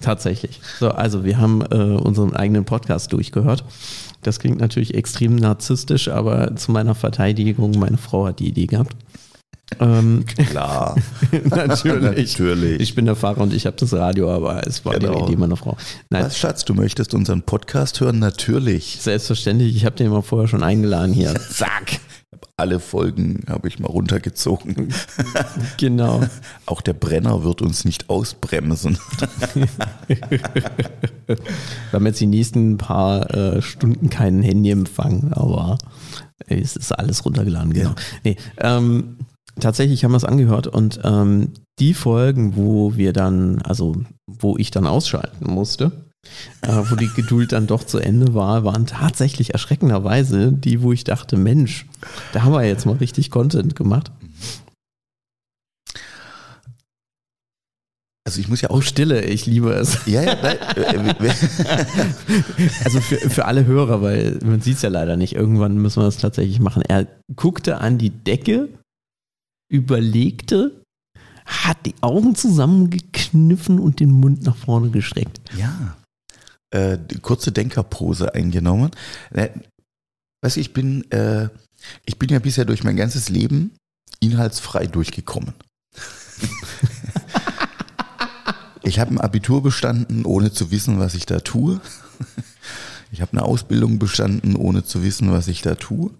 Tatsächlich. 0.00 0.60
So, 0.78 0.88
also 0.90 1.24
wir 1.24 1.38
haben 1.38 1.62
äh, 1.62 1.74
unseren 1.76 2.34
eigenen 2.34 2.64
Podcast 2.64 3.12
durchgehört. 3.12 3.64
Das 4.22 4.38
klingt 4.38 4.58
natürlich 4.58 4.94
extrem 4.94 5.36
narzisstisch, 5.36 6.08
aber 6.08 6.56
zu 6.56 6.72
meiner 6.72 6.94
Verteidigung, 6.94 7.78
meine 7.78 7.98
Frau 7.98 8.26
hat 8.26 8.40
die 8.40 8.48
Idee 8.48 8.66
gehabt. 8.66 8.96
Ähm, 9.78 10.24
Klar. 10.26 10.96
natürlich. 11.44 12.02
natürlich. 12.02 12.80
Ich 12.80 12.94
bin 12.94 13.06
der 13.06 13.16
Fahrer 13.16 13.40
und 13.40 13.54
ich 13.54 13.66
habe 13.66 13.76
das 13.78 13.92
Radio, 13.92 14.30
aber 14.30 14.66
es 14.66 14.84
war 14.84 14.98
genau. 14.98 15.26
die 15.26 15.32
Idee 15.32 15.36
meiner 15.36 15.56
Frau. 15.56 15.76
Nein. 16.10 16.24
Was, 16.24 16.38
Schatz, 16.38 16.64
du 16.64 16.74
möchtest 16.74 17.14
unseren 17.14 17.42
Podcast 17.42 18.00
hören? 18.00 18.18
Natürlich. 18.18 18.98
Selbstverständlich. 19.00 19.76
Ich 19.76 19.84
habe 19.84 19.96
den 19.96 20.10
mal 20.10 20.22
vorher 20.22 20.48
schon 20.48 20.62
eingeladen 20.62 21.12
hier. 21.12 21.34
Zack 21.50 22.00
alle 22.60 22.78
Folgen 22.78 23.42
habe 23.48 23.68
ich 23.68 23.78
mal 23.78 23.88
runtergezogen. 23.88 24.92
Genau. 25.78 26.22
Auch 26.66 26.80
der 26.82 26.92
Brenner 26.92 27.42
wird 27.42 27.62
uns 27.62 27.84
nicht 27.84 28.10
ausbremsen. 28.10 28.98
Wir 31.26 31.38
haben 31.92 32.06
jetzt 32.06 32.20
die 32.20 32.26
nächsten 32.26 32.76
paar 32.76 33.34
äh, 33.34 33.62
Stunden 33.62 34.10
keinen 34.10 34.42
Handyempfang, 34.42 35.32
aber 35.32 35.78
es 36.46 36.76
ist 36.76 36.92
alles 36.92 37.24
runtergeladen, 37.24 37.72
genau. 37.72 37.90
Ja. 37.90 37.94
Nee, 38.24 38.36
ähm, 38.58 39.16
tatsächlich 39.60 40.04
haben 40.04 40.12
wir 40.12 40.16
es 40.16 40.24
angehört 40.24 40.66
und 40.66 41.00
ähm, 41.04 41.52
die 41.78 41.94
Folgen, 41.94 42.56
wo 42.56 42.96
wir 42.96 43.12
dann, 43.12 43.62
also 43.62 43.96
wo 44.26 44.56
ich 44.56 44.70
dann 44.70 44.86
ausschalten 44.86 45.50
musste, 45.50 45.92
äh, 46.62 46.82
wo 46.90 46.96
die 46.96 47.08
Geduld 47.08 47.52
dann 47.52 47.66
doch 47.66 47.84
zu 47.84 47.98
Ende 47.98 48.34
war, 48.34 48.64
waren 48.64 48.86
tatsächlich 48.86 49.52
erschreckenderweise 49.52 50.52
die, 50.52 50.82
wo 50.82 50.92
ich 50.92 51.04
dachte, 51.04 51.36
Mensch, 51.36 51.86
da 52.32 52.42
haben 52.42 52.52
wir 52.52 52.64
jetzt 52.64 52.86
mal 52.86 52.96
richtig 52.96 53.30
Content 53.30 53.76
gemacht. 53.76 54.10
Also 58.26 58.40
ich 58.40 58.48
muss 58.48 58.60
ja 58.60 58.70
auch. 58.70 58.76
Oh, 58.76 58.80
Stille, 58.80 59.24
ich 59.24 59.46
liebe 59.46 59.72
es. 59.72 60.06
Ja, 60.06 60.22
ja, 60.22 60.36
also 62.84 63.00
für, 63.00 63.16
für 63.16 63.44
alle 63.46 63.66
Hörer, 63.66 64.02
weil 64.02 64.38
man 64.44 64.60
sieht 64.60 64.76
es 64.76 64.82
ja 64.82 64.88
leider 64.88 65.16
nicht. 65.16 65.34
Irgendwann 65.34 65.78
müssen 65.78 66.00
wir 66.00 66.04
das 66.04 66.18
tatsächlich 66.18 66.60
machen. 66.60 66.82
Er 66.86 67.08
guckte 67.34 67.78
an 67.78 67.98
die 67.98 68.10
Decke, 68.10 68.68
überlegte, 69.70 70.82
hat 71.46 71.86
die 71.86 71.94
Augen 72.02 72.34
zusammengekniffen 72.34 73.78
und 73.78 74.00
den 74.00 74.10
Mund 74.10 74.42
nach 74.42 74.56
vorne 74.56 74.90
gestreckt. 74.90 75.40
Ja 75.56 75.96
äh, 76.70 76.98
kurze 77.22 77.52
Denkerpose 77.52 78.34
eingenommen. 78.34 78.90
Äh, 79.30 79.50
weißt 80.42 80.56
du, 80.56 80.60
ich 80.60 80.72
bin, 80.72 81.10
äh, 81.10 81.48
ich 82.04 82.18
bin 82.18 82.30
ja 82.30 82.38
bisher 82.38 82.64
durch 82.64 82.84
mein 82.84 82.96
ganzes 82.96 83.28
Leben 83.28 83.72
inhaltsfrei 84.20 84.86
durchgekommen. 84.86 85.54
ich 88.82 88.98
habe 88.98 89.14
ein 89.14 89.20
Abitur 89.20 89.62
bestanden, 89.62 90.24
ohne 90.24 90.52
zu 90.52 90.70
wissen, 90.70 90.98
was 90.98 91.14
ich 91.14 91.26
da 91.26 91.40
tue. 91.40 91.80
Ich 93.12 93.20
habe 93.20 93.32
eine 93.32 93.42
Ausbildung 93.42 93.98
bestanden, 93.98 94.54
ohne 94.54 94.84
zu 94.84 95.02
wissen, 95.02 95.32
was 95.32 95.48
ich 95.48 95.62
da 95.62 95.74
tue. 95.74 96.12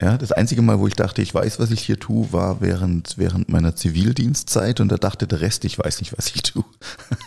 Ja, 0.00 0.16
das 0.16 0.32
einzige 0.32 0.62
Mal, 0.62 0.78
wo 0.78 0.86
ich 0.86 0.94
dachte, 0.94 1.22
ich 1.22 1.34
weiß, 1.34 1.58
was 1.58 1.70
ich 1.70 1.82
hier 1.82 1.98
tue, 1.98 2.32
war 2.32 2.60
während, 2.60 3.18
während 3.18 3.48
meiner 3.48 3.76
Zivildienstzeit 3.76 4.80
und 4.80 4.88
da 4.90 4.96
dachte 4.96 5.26
der 5.26 5.40
Rest, 5.40 5.64
ich 5.64 5.78
weiß 5.78 6.00
nicht, 6.00 6.16
was 6.16 6.28
ich 6.28 6.42
tue. 6.42 6.64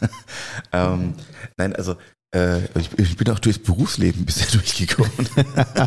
ähm, 0.72 1.14
nein, 1.58 1.76
also 1.76 1.96
äh, 2.34 2.64
ich, 2.80 2.90
ich, 2.98 3.16
bin 3.16 3.30
auch 3.30 3.38
durchs 3.38 3.60
Berufsleben 3.60 4.26
bisher 4.26 4.48
durchgekommen, 4.48 5.30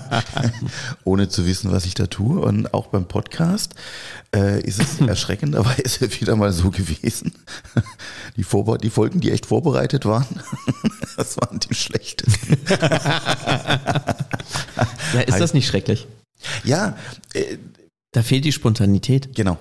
ohne 1.04 1.28
zu 1.28 1.44
wissen, 1.44 1.72
was 1.72 1.86
ich 1.86 1.94
da 1.94 2.06
tue. 2.06 2.40
Und 2.40 2.72
auch 2.72 2.86
beim 2.86 3.06
Podcast 3.06 3.74
äh, 4.34 4.60
ist 4.60 4.80
es 4.80 5.00
erschreckenderweise 5.00 6.08
wieder 6.20 6.36
mal 6.36 6.52
so 6.52 6.70
gewesen. 6.70 7.32
Die, 8.36 8.44
Vorbe 8.44 8.78
die 8.78 8.90
Folgen, 8.90 9.20
die 9.20 9.32
echt 9.32 9.46
vorbereitet 9.46 10.04
waren, 10.04 10.40
das 11.16 11.36
waren 11.36 11.58
die 11.58 11.74
schlechtesten. 11.74 12.58
ja, 15.14 15.20
ist 15.22 15.40
das 15.40 15.52
nicht 15.52 15.66
schrecklich? 15.66 16.06
Ja. 16.64 16.96
Äh, 17.32 17.58
da 18.12 18.22
fehlt 18.22 18.44
die 18.44 18.52
Spontanität. 18.52 19.34
Genau. 19.34 19.58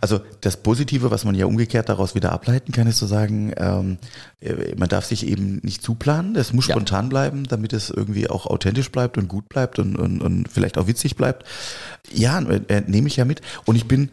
Also 0.00 0.20
das 0.42 0.58
Positive, 0.58 1.10
was 1.10 1.24
man 1.24 1.34
ja 1.34 1.46
umgekehrt 1.46 1.88
daraus 1.88 2.14
wieder 2.14 2.32
ableiten 2.32 2.72
kann, 2.72 2.86
ist 2.86 2.98
zu 2.98 3.06
sagen, 3.06 3.52
ähm, 3.56 3.98
äh, 4.40 4.74
man 4.76 4.88
darf 4.88 5.06
sich 5.06 5.26
eben 5.26 5.60
nicht 5.62 5.82
zuplanen, 5.82 6.36
es 6.36 6.52
muss 6.52 6.66
ja. 6.66 6.74
spontan 6.74 7.08
bleiben, 7.08 7.44
damit 7.44 7.72
es 7.72 7.88
irgendwie 7.88 8.28
auch 8.28 8.46
authentisch 8.46 8.90
bleibt 8.90 9.16
und 9.16 9.28
gut 9.28 9.48
bleibt 9.48 9.78
und, 9.78 9.96
und, 9.96 10.20
und 10.20 10.48
vielleicht 10.48 10.76
auch 10.76 10.86
witzig 10.86 11.16
bleibt. 11.16 11.46
Ja, 12.12 12.40
äh, 12.40 12.82
nehme 12.86 13.08
ich 13.08 13.16
ja 13.16 13.24
mit. 13.24 13.40
Und 13.64 13.76
ich 13.76 13.86
bin 13.86 14.10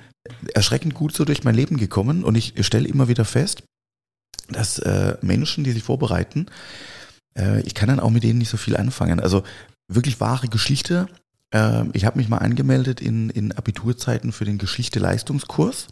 erschreckend 0.53 0.93
gut 0.93 1.13
so 1.13 1.25
durch 1.25 1.43
mein 1.43 1.55
Leben 1.55 1.77
gekommen 1.77 2.23
und 2.23 2.35
ich 2.35 2.53
stelle 2.65 2.87
immer 2.87 3.07
wieder 3.07 3.25
fest, 3.25 3.63
dass 4.49 4.79
äh, 4.79 5.17
Menschen, 5.21 5.63
die 5.63 5.71
sich 5.71 5.83
vorbereiten, 5.83 6.47
äh, 7.37 7.61
ich 7.61 7.73
kann 7.73 7.89
dann 7.89 7.99
auch 7.99 8.09
mit 8.09 8.23
denen 8.23 8.39
nicht 8.39 8.49
so 8.49 8.57
viel 8.57 8.77
anfangen. 8.77 9.19
Also 9.19 9.43
wirklich 9.91 10.19
wahre 10.19 10.47
Geschichte, 10.47 11.07
ähm, 11.53 11.91
ich 11.93 12.05
habe 12.05 12.17
mich 12.17 12.29
mal 12.29 12.37
angemeldet 12.37 13.01
in, 13.01 13.29
in 13.29 13.51
Abiturzeiten 13.51 14.31
für 14.31 14.45
den 14.45 14.57
Geschichte-Leistungskurs. 14.57 15.87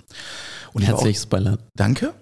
Herzliches 0.78 1.26
Beileid. 1.28 1.60
Danke. 1.76 2.14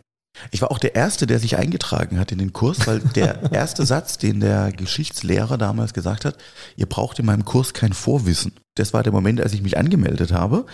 Ich 0.51 0.61
war 0.61 0.71
auch 0.71 0.79
der 0.79 0.95
Erste, 0.95 1.27
der 1.27 1.39
sich 1.39 1.57
eingetragen 1.57 2.19
hat 2.19 2.31
in 2.31 2.39
den 2.39 2.53
Kurs, 2.53 2.87
weil 2.87 2.99
der 2.99 3.51
erste 3.51 3.85
Satz, 3.85 4.17
den 4.17 4.39
der 4.39 4.71
Geschichtslehrer 4.71 5.57
damals 5.57 5.93
gesagt 5.93 6.25
hat, 6.25 6.37
ihr 6.75 6.87
braucht 6.87 7.19
in 7.19 7.25
meinem 7.25 7.45
Kurs 7.45 7.73
kein 7.73 7.93
Vorwissen. 7.93 8.53
Das 8.75 8.93
war 8.93 9.03
der 9.03 9.11
Moment, 9.11 9.39
als 9.41 9.53
ich 9.53 9.61
mich 9.61 9.77
angemeldet 9.77 10.31
habe. 10.31 10.65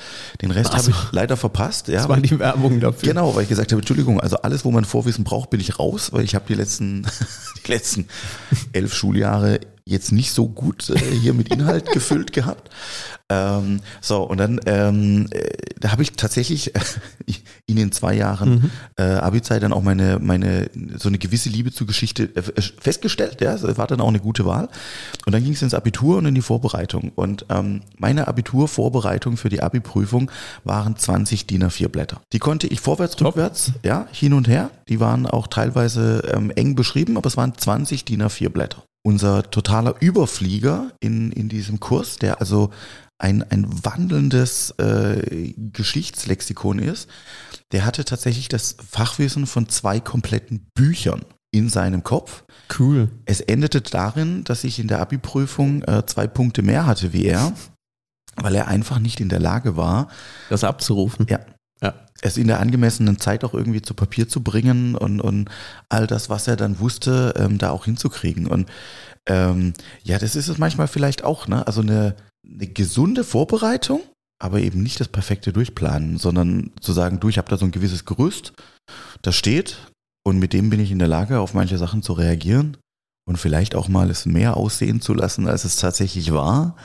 Den 0.42 0.52
Rest 0.52 0.74
habe 0.74 0.90
ich 0.90 1.12
leider 1.12 1.36
verpasst. 1.36 1.90
Ja, 1.90 1.96
das 1.96 2.10
war 2.10 2.18
die 2.18 2.40
Werbung 2.40 2.80
dafür. 2.80 3.10
Genau, 3.10 3.36
weil 3.36 3.44
ich 3.44 3.50
gesagt 3.50 3.74
habe, 3.74 3.82
Entschuldigung, 3.82 4.22
also 4.22 4.38
alles, 4.38 4.64
wo 4.64 4.72
man 4.72 4.86
Vorwissen 4.86 5.26
braucht, 5.26 5.50
bin 5.50 5.60
ich 5.60 5.78
raus, 5.78 6.14
weil 6.14 6.24
ich 6.24 6.36
habe 6.36 6.46
die 6.48 6.56
letzten, 6.56 7.06
die 7.66 7.72
letzten 7.72 8.08
elf 8.72 8.94
Schuljahre 8.94 9.60
jetzt 9.90 10.12
nicht 10.12 10.32
so 10.32 10.48
gut 10.48 10.90
äh, 10.90 11.00
hier 11.00 11.34
mit 11.34 11.50
Inhalt 11.50 11.86
gefüllt 11.94 12.34
gehabt. 12.34 12.70
Ähm, 13.30 13.82
so, 14.02 14.24
und 14.24 14.38
dann 14.38 14.60
ähm, 14.66 15.28
äh, 15.32 15.50
da 15.80 15.92
habe 15.92 16.04
ich 16.04 16.14
tatsächlich 16.14 16.76
äh, 16.76 16.80
in 17.66 17.76
den 17.76 17.92
zwei 17.92 18.14
Jahren 18.14 18.50
mhm. 18.50 18.72
äh, 18.98 19.04
Abi-Zeit 19.04 19.64
dann 19.64 19.74
auch 19.74 19.84
meine, 19.84 20.20
meine, 20.20 20.70
so 20.98 21.10
eine 21.10 21.18
gewisse 21.18 21.50
Liebe 21.50 21.72
zur 21.72 21.88
Geschichte 21.88 22.30
äh, 22.36 22.62
festgestellt. 22.80 23.42
Ja, 23.42 23.58
das 23.58 23.78
war 23.78 23.88
dann 23.88 24.02
auch 24.02 24.08
eine 24.08 24.20
gute 24.20 24.46
Wahl. 24.46 24.70
Und 25.26 25.34
dann 25.34 25.44
ging 25.44 25.54
es 25.54 25.62
ins 25.62 25.74
Abitur 25.74 26.18
und 26.18 26.26
in 26.26 26.36
die 26.36 26.42
Vorbereitung. 26.42 27.12
Und 27.16 27.46
ähm, 27.50 27.82
meine 27.98 28.28
Abiturvorbereitung 28.28 29.38
für 29.38 29.50
die 29.50 29.62
Abi-Prüfung 29.62 30.32
waren 30.64 30.98
20 30.98 31.48
DIN 31.48 31.64
A4 31.64 31.88
Blätter. 31.88 32.22
Die 32.34 32.40
konnte 32.40 32.68
ich 32.68 32.82
vorwärts, 32.82 33.16
Top. 33.16 33.30
rückwärts, 33.30 33.74
ja, 33.84 34.08
hin 34.12 34.34
und 34.34 34.48
her. 34.48 34.72
Die 34.90 35.00
waren 35.00 35.26
auch 35.26 35.48
teilweise 35.48 36.24
ähm, 36.34 36.52
eng 36.52 36.76
beschrieben, 36.76 37.18
aber 37.18 37.28
es 37.28 37.38
waren 37.38 37.58
20 37.58 38.06
DIN 38.06 38.24
A4 38.24 38.50
Blätter. 38.50 38.84
Unser 39.04 39.50
totaler 39.50 39.96
Überflieger 40.02 40.92
in, 41.00 41.32
in 41.32 41.50
diesem 41.50 41.80
Kurs, 41.80 42.18
der 42.18 42.42
also 42.42 42.72
ein, 43.18 43.44
ein 43.44 43.66
wandelndes 43.84 44.72
äh, 44.78 45.54
Geschichtslexikon 45.56 46.80
ist, 46.80 47.10
der 47.72 47.86
hatte 47.86 48.06
tatsächlich 48.06 48.48
das 48.48 48.78
Fachwissen 48.90 49.46
von 49.46 49.70
zwei 49.70 50.00
kompletten 50.00 50.68
Büchern 50.74 51.26
in 51.52 51.70
seinem 51.70 52.04
Kopf. 52.04 52.44
Cool. 52.78 53.10
Es 53.26 53.42
endete 53.42 53.82
darin, 53.82 54.44
dass 54.44 54.64
ich 54.64 54.80
in 54.80 54.88
der 54.88 55.02
Abi-Prüfung 55.02 55.84
äh, 55.84 56.06
zwei 56.06 56.28
Punkte 56.28 56.62
mehr 56.62 56.86
hatte 56.86 57.12
wie 57.14 57.26
er, 57.26 57.54
weil 58.36 58.56
er 58.56 58.68
einfach 58.68 59.00
nicht 59.00 59.20
in 59.20 59.30
der 59.30 59.40
Lage 59.40 59.76
war, 59.76 60.10
das 60.50 60.64
abzurufen. 60.64 61.26
Ja. 61.30 61.40
Ja. 61.82 61.94
Es 62.22 62.36
in 62.36 62.48
der 62.48 62.60
angemessenen 62.60 63.20
Zeit 63.20 63.46
auch 63.46 63.54
irgendwie 63.54 63.82
zu 63.82 63.94
Papier 63.94 64.28
zu 64.28 64.44
bringen 64.44 64.96
und, 64.96 65.22
und 65.22 65.50
all 65.88 66.06
das, 66.06 66.30
was 66.30 66.48
er 66.50 66.58
dann 66.58 66.80
wusste, 66.80 67.34
ähm, 67.38 67.58
da 67.58 67.70
auch 67.70 67.86
hinzukriegen. 67.86 68.46
Und 68.46 68.70
ähm, 69.26 69.74
ja, 70.04 70.20
das 70.20 70.36
ist 70.36 70.50
es 70.50 70.58
manchmal 70.58 70.90
vielleicht 70.90 71.24
auch, 71.24 71.48
ne? 71.48 71.66
Also 71.66 71.80
eine 71.80 72.16
eine 72.46 72.68
gesunde 72.68 73.24
Vorbereitung, 73.24 74.02
aber 74.42 74.60
eben 74.60 74.82
nicht 74.82 75.00
das 75.00 75.08
perfekte 75.08 75.54
Durchplanen, 75.54 76.18
sondern 76.18 76.72
zu 76.82 76.94
sagen, 76.94 77.20
du, 77.20 77.30
ich 77.30 77.38
habe 77.38 77.50
da 77.50 77.58
so 77.58 77.66
ein 77.66 77.72
gewisses 77.72 78.06
Gerüst, 78.06 78.54
das 79.22 79.36
steht 79.36 79.92
und 80.26 80.40
mit 80.40 80.54
dem 80.54 80.70
bin 80.70 80.80
ich 80.80 80.92
in 80.92 81.00
der 81.00 81.08
Lage, 81.08 81.40
auf 81.40 81.54
manche 81.54 81.78
Sachen 81.78 82.02
zu 82.02 82.14
reagieren 82.14 82.78
und 83.30 83.38
vielleicht 83.38 83.76
auch 83.76 83.88
mal 83.88 84.10
es 84.10 84.26
mehr 84.26 84.58
aussehen 84.58 85.02
zu 85.02 85.14
lassen, 85.14 85.48
als 85.48 85.64
es 85.64 85.76
tatsächlich 85.76 86.34
war. 86.34 86.76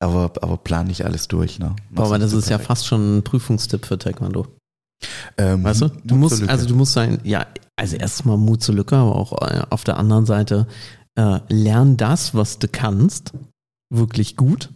Aber, 0.00 0.32
aber 0.42 0.56
plan 0.56 0.88
nicht 0.88 1.06
alles 1.06 1.28
durch. 1.28 1.60
Ne? 1.60 1.76
aber 1.94 2.18
das 2.18 2.32
ist 2.32 2.46
perfekt. 2.46 2.60
ja 2.60 2.66
fast 2.66 2.86
schon 2.86 3.18
ein 3.18 3.22
Prüfungstipp 3.22 3.86
für 3.86 3.96
Taekwondo. 3.96 4.48
Ähm, 5.38 5.62
weißt 5.62 5.82
du, 5.82 5.88
du 6.02 6.16
musst, 6.16 6.46
also 6.48 6.66
du 6.66 6.74
musst 6.74 6.94
sein, 6.94 7.20
ja, 7.22 7.46
also 7.76 7.96
erstmal 7.96 8.36
Mut 8.36 8.62
zur 8.62 8.74
Lücke, 8.74 8.96
aber 8.96 9.14
auch 9.14 9.40
äh, 9.40 9.62
auf 9.70 9.84
der 9.84 9.96
anderen 9.96 10.26
Seite, 10.26 10.66
äh, 11.16 11.38
lern 11.48 11.96
das, 11.96 12.34
was 12.34 12.58
du 12.58 12.66
kannst, 12.66 13.32
wirklich 13.88 14.36
gut 14.36 14.70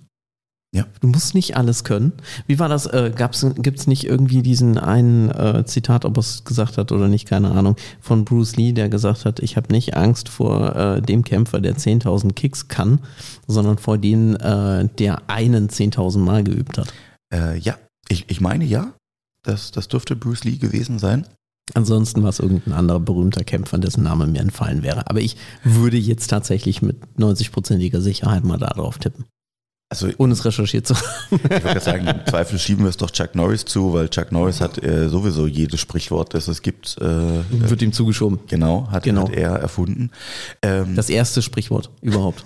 ja. 0.74 0.87
Du 1.00 1.09
musst 1.09 1.35
nicht 1.35 1.57
alles 1.57 1.83
können. 1.83 2.12
Wie 2.46 2.59
war 2.59 2.68
das? 2.68 2.85
Äh, 2.87 3.11
Gibt 3.14 3.78
es 3.78 3.87
nicht 3.87 4.04
irgendwie 4.04 4.42
diesen 4.42 4.76
einen 4.76 5.31
äh, 5.31 5.64
Zitat, 5.64 6.04
ob 6.04 6.18
er 6.18 6.20
es 6.20 6.44
gesagt 6.44 6.76
hat 6.76 6.92
oder 6.92 7.09
nicht, 7.09 7.26
keine 7.26 7.52
Ahnung, 7.52 7.76
von 8.00 8.26
Bruce 8.26 8.57
Lee, 8.57 8.72
der 8.72 8.90
gesagt 8.90 9.24
hat, 9.24 9.40
ich 9.40 9.57
habe 9.57 9.72
nicht 9.72 9.96
Angst 9.96 10.28
vor 10.28 10.76
äh, 10.76 11.00
dem 11.00 11.24
Kämpfer, 11.24 11.61
der 11.61 11.76
10.000 11.76 12.35
Kicks 12.35 12.68
kann, 12.68 13.00
sondern 13.46 13.78
vor 13.78 13.96
dem, 13.96 14.37
äh, 14.37 14.88
der 14.98 15.31
einen 15.31 15.68
10.000 15.70 16.18
Mal 16.18 16.44
geübt 16.44 16.76
hat. 16.76 16.92
Äh, 17.33 17.59
ja, 17.59 17.78
ich, 18.09 18.26
ich 18.28 18.40
meine 18.42 18.64
ja. 18.66 18.92
Das, 19.42 19.70
das 19.70 19.88
dürfte 19.88 20.16
Bruce 20.16 20.44
Lee 20.44 20.57
gewesen 20.57 20.98
sein. 20.98 21.26
Ansonsten 21.74 22.22
war 22.22 22.31
es 22.31 22.40
irgendein 22.40 22.74
anderer 22.74 23.00
berühmter 23.00 23.44
Kämpfer, 23.44 23.78
dessen 23.78 24.02
Name 24.02 24.26
mir 24.26 24.40
entfallen 24.40 24.83
wäre. 24.83 25.09
Aber 25.09 25.20
ich 25.20 25.37
würde 25.64 25.96
jetzt 25.96 26.28
tatsächlich 26.28 26.83
mit 26.83 26.98
90-prozentiger 27.18 28.00
Sicherheit 28.00 28.44
mal 28.44 28.59
darauf 28.59 28.98
tippen. 28.98 29.24
Also, 29.90 30.11
Ohne 30.18 30.35
es 30.35 30.44
recherchiert 30.44 30.87
zu 30.87 30.94
haben. 30.94 31.40
Ich 31.44 31.64
würde 31.64 31.81
sagen, 31.81 32.07
im 32.07 32.27
Zweifel 32.27 32.59
schieben 32.59 32.85
wir 32.85 32.90
es 32.90 32.98
doch 32.98 33.11
Chuck 33.11 33.35
Norris 33.35 33.64
zu, 33.64 33.94
weil 33.94 34.11
Chuck 34.11 34.33
Norris 34.33 34.61
hat 34.61 34.83
äh, 34.85 35.09
sowieso 35.09 35.46
jedes 35.46 35.81
Sprichwort, 35.81 36.35
das 36.35 36.46
es 36.46 36.61
gibt. 36.61 36.98
Äh, 37.01 37.05
Wird 37.48 37.81
ihm 37.81 37.94
zugeschoben. 37.94 38.40
Genau, 38.48 38.88
hat, 38.90 39.05
genau. 39.05 39.29
hat 39.29 39.35
er 39.35 39.53
erfunden. 39.53 40.11
Ähm, 40.61 40.94
das 40.94 41.09
erste 41.09 41.40
Sprichwort 41.40 41.88
überhaupt. 42.03 42.44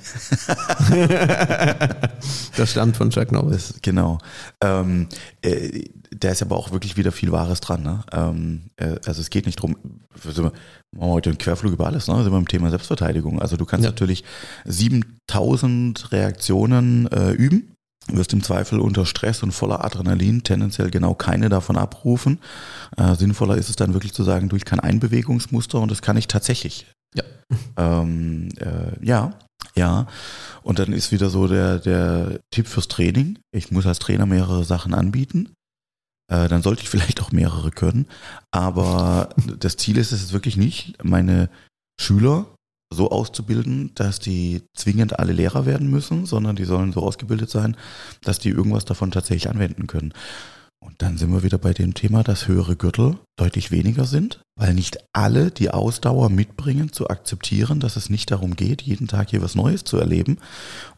das 2.57 2.71
stammt 2.71 2.97
von 2.97 3.11
Chuck 3.11 3.33
Norris. 3.33 3.71
Das, 3.73 3.83
genau. 3.83 4.19
Ähm, 4.61 5.09
äh, 5.43 5.87
da 6.19 6.31
ist 6.31 6.43
aber 6.43 6.57
auch 6.57 6.71
wirklich 6.73 6.97
wieder 6.97 7.13
viel 7.13 7.33
Wahres 7.33 7.61
dran. 7.61 7.83
Ne? 7.83 8.05
Ähm, 8.13 8.71
äh, 8.77 8.97
also 9.07 9.21
es 9.21 9.31
geht 9.31 9.47
nicht 9.47 9.57
drum, 9.57 9.77
machen 10.25 10.53
wir 10.93 11.07
heute 11.07 11.31
einen 11.31 11.39
Querflug 11.39 11.73
über 11.73 11.87
alles, 11.87 12.09
ne? 12.09 12.23
sind 12.23 12.33
wir 12.33 12.39
im 12.39 12.49
Thema 12.49 12.71
Selbstverteidigung. 12.71 13.41
Also 13.41 13.57
du 13.57 13.65
kannst 13.65 13.85
ja. 13.85 13.91
natürlich 13.91 14.25
7000 14.65 16.13
Reaktionen 16.13 17.07
äh, 17.09 17.33
üben, 17.33 17.75
wirst 18.09 18.33
im 18.33 18.43
Zweifel 18.43 18.81
unter 18.81 19.07
Stress 19.07 19.43
und 19.43 19.53
voller 19.53 19.85
Adrenalin 19.85 20.43
tendenziell 20.43 20.91
genau 20.91 21.15
keine 21.15 21.49
davon 21.49 21.77
abrufen. 21.77 22.39
Äh, 22.97 23.15
sinnvoller 23.15 23.57
ist 23.57 23.71
es 23.71 23.77
dann 23.77 23.95
wirklich 23.95 24.13
zu 24.13 24.25
sagen, 24.25 24.49
du, 24.49 24.57
ich 24.57 24.65
kann 24.65 24.81
ein 24.81 25.01
Bewegungsmuster 25.01 25.81
und 25.81 25.91
das 25.91 26.03
kann 26.03 26.17
ich 26.17 26.29
tatsächlich. 26.29 26.87
Ja. 27.15 27.25
Ähm, 27.77 28.49
äh, 28.59 29.05
ja, 29.05 29.35
ja. 29.75 30.07
Und 30.63 30.79
dann 30.79 30.93
ist 30.93 31.13
wieder 31.13 31.31
so 31.31 31.47
der, 31.47 31.79
der 31.79 32.41
Tipp 32.51 32.67
fürs 32.67 32.89
Training. 32.89 33.39
Ich 33.53 33.71
muss 33.71 33.87
als 33.87 33.99
Trainer 33.99 34.27
mehrere 34.27 34.65
Sachen 34.65 34.95
anbieten. 34.95 35.55
Äh, 36.33 36.49
dann 36.49 36.63
sollte 36.63 36.83
ich 36.83 36.89
vielleicht 36.89 37.21
auch 37.21 37.31
mehrere 37.31 37.71
können. 37.71 38.07
Aber 38.51 39.29
das 39.59 39.77
Ziel 39.77 39.99
ist 39.99 40.13
es 40.13 40.33
wirklich 40.33 40.57
nicht, 40.57 41.05
meine 41.05 41.51
Schüler 42.01 42.47
so 42.91 43.11
auszubilden, 43.11 43.93
dass 43.95 44.19
die 44.19 44.63
zwingend 44.75 45.19
alle 45.19 45.33
Lehrer 45.33 45.67
werden 45.67 45.91
müssen, 45.91 46.25
sondern 46.25 46.57
die 46.57 46.65
sollen 46.65 46.93
so 46.93 47.03
ausgebildet 47.03 47.51
sein, 47.51 47.77
dass 48.23 48.39
die 48.39 48.49
irgendwas 48.49 48.85
davon 48.85 49.11
tatsächlich 49.11 49.51
anwenden 49.51 49.87
können. 49.87 50.13
Und 50.85 51.01
dann 51.01 51.17
sind 51.17 51.33
wir 51.33 51.45
wieder 51.45 51.59
bei 51.59 51.73
dem 51.73 51.95
Thema, 51.95 52.25
dass 52.25 52.49
höhere 52.49 52.75
Gürtel 52.75 53.17
deutlich 53.37 53.71
weniger 53.71 54.05
sind, 54.05 54.41
weil 54.57 54.75
nicht 54.75 54.99
alle 55.13 55.53
die 55.53 55.71
Ausdauer 55.71 56.29
mitbringen, 56.29 56.93
zu 56.93 57.09
akzeptieren, 57.09 57.79
dass 57.79 57.95
es 57.95 58.11
nicht 58.11 58.33
darum 58.33 58.57
geht, 58.57 58.83
jeden 58.83 59.07
Tag 59.07 59.31
hier 59.31 59.43
was 59.43 59.55
Neues 59.55 59.85
zu 59.85 59.97
erleben 59.99 60.39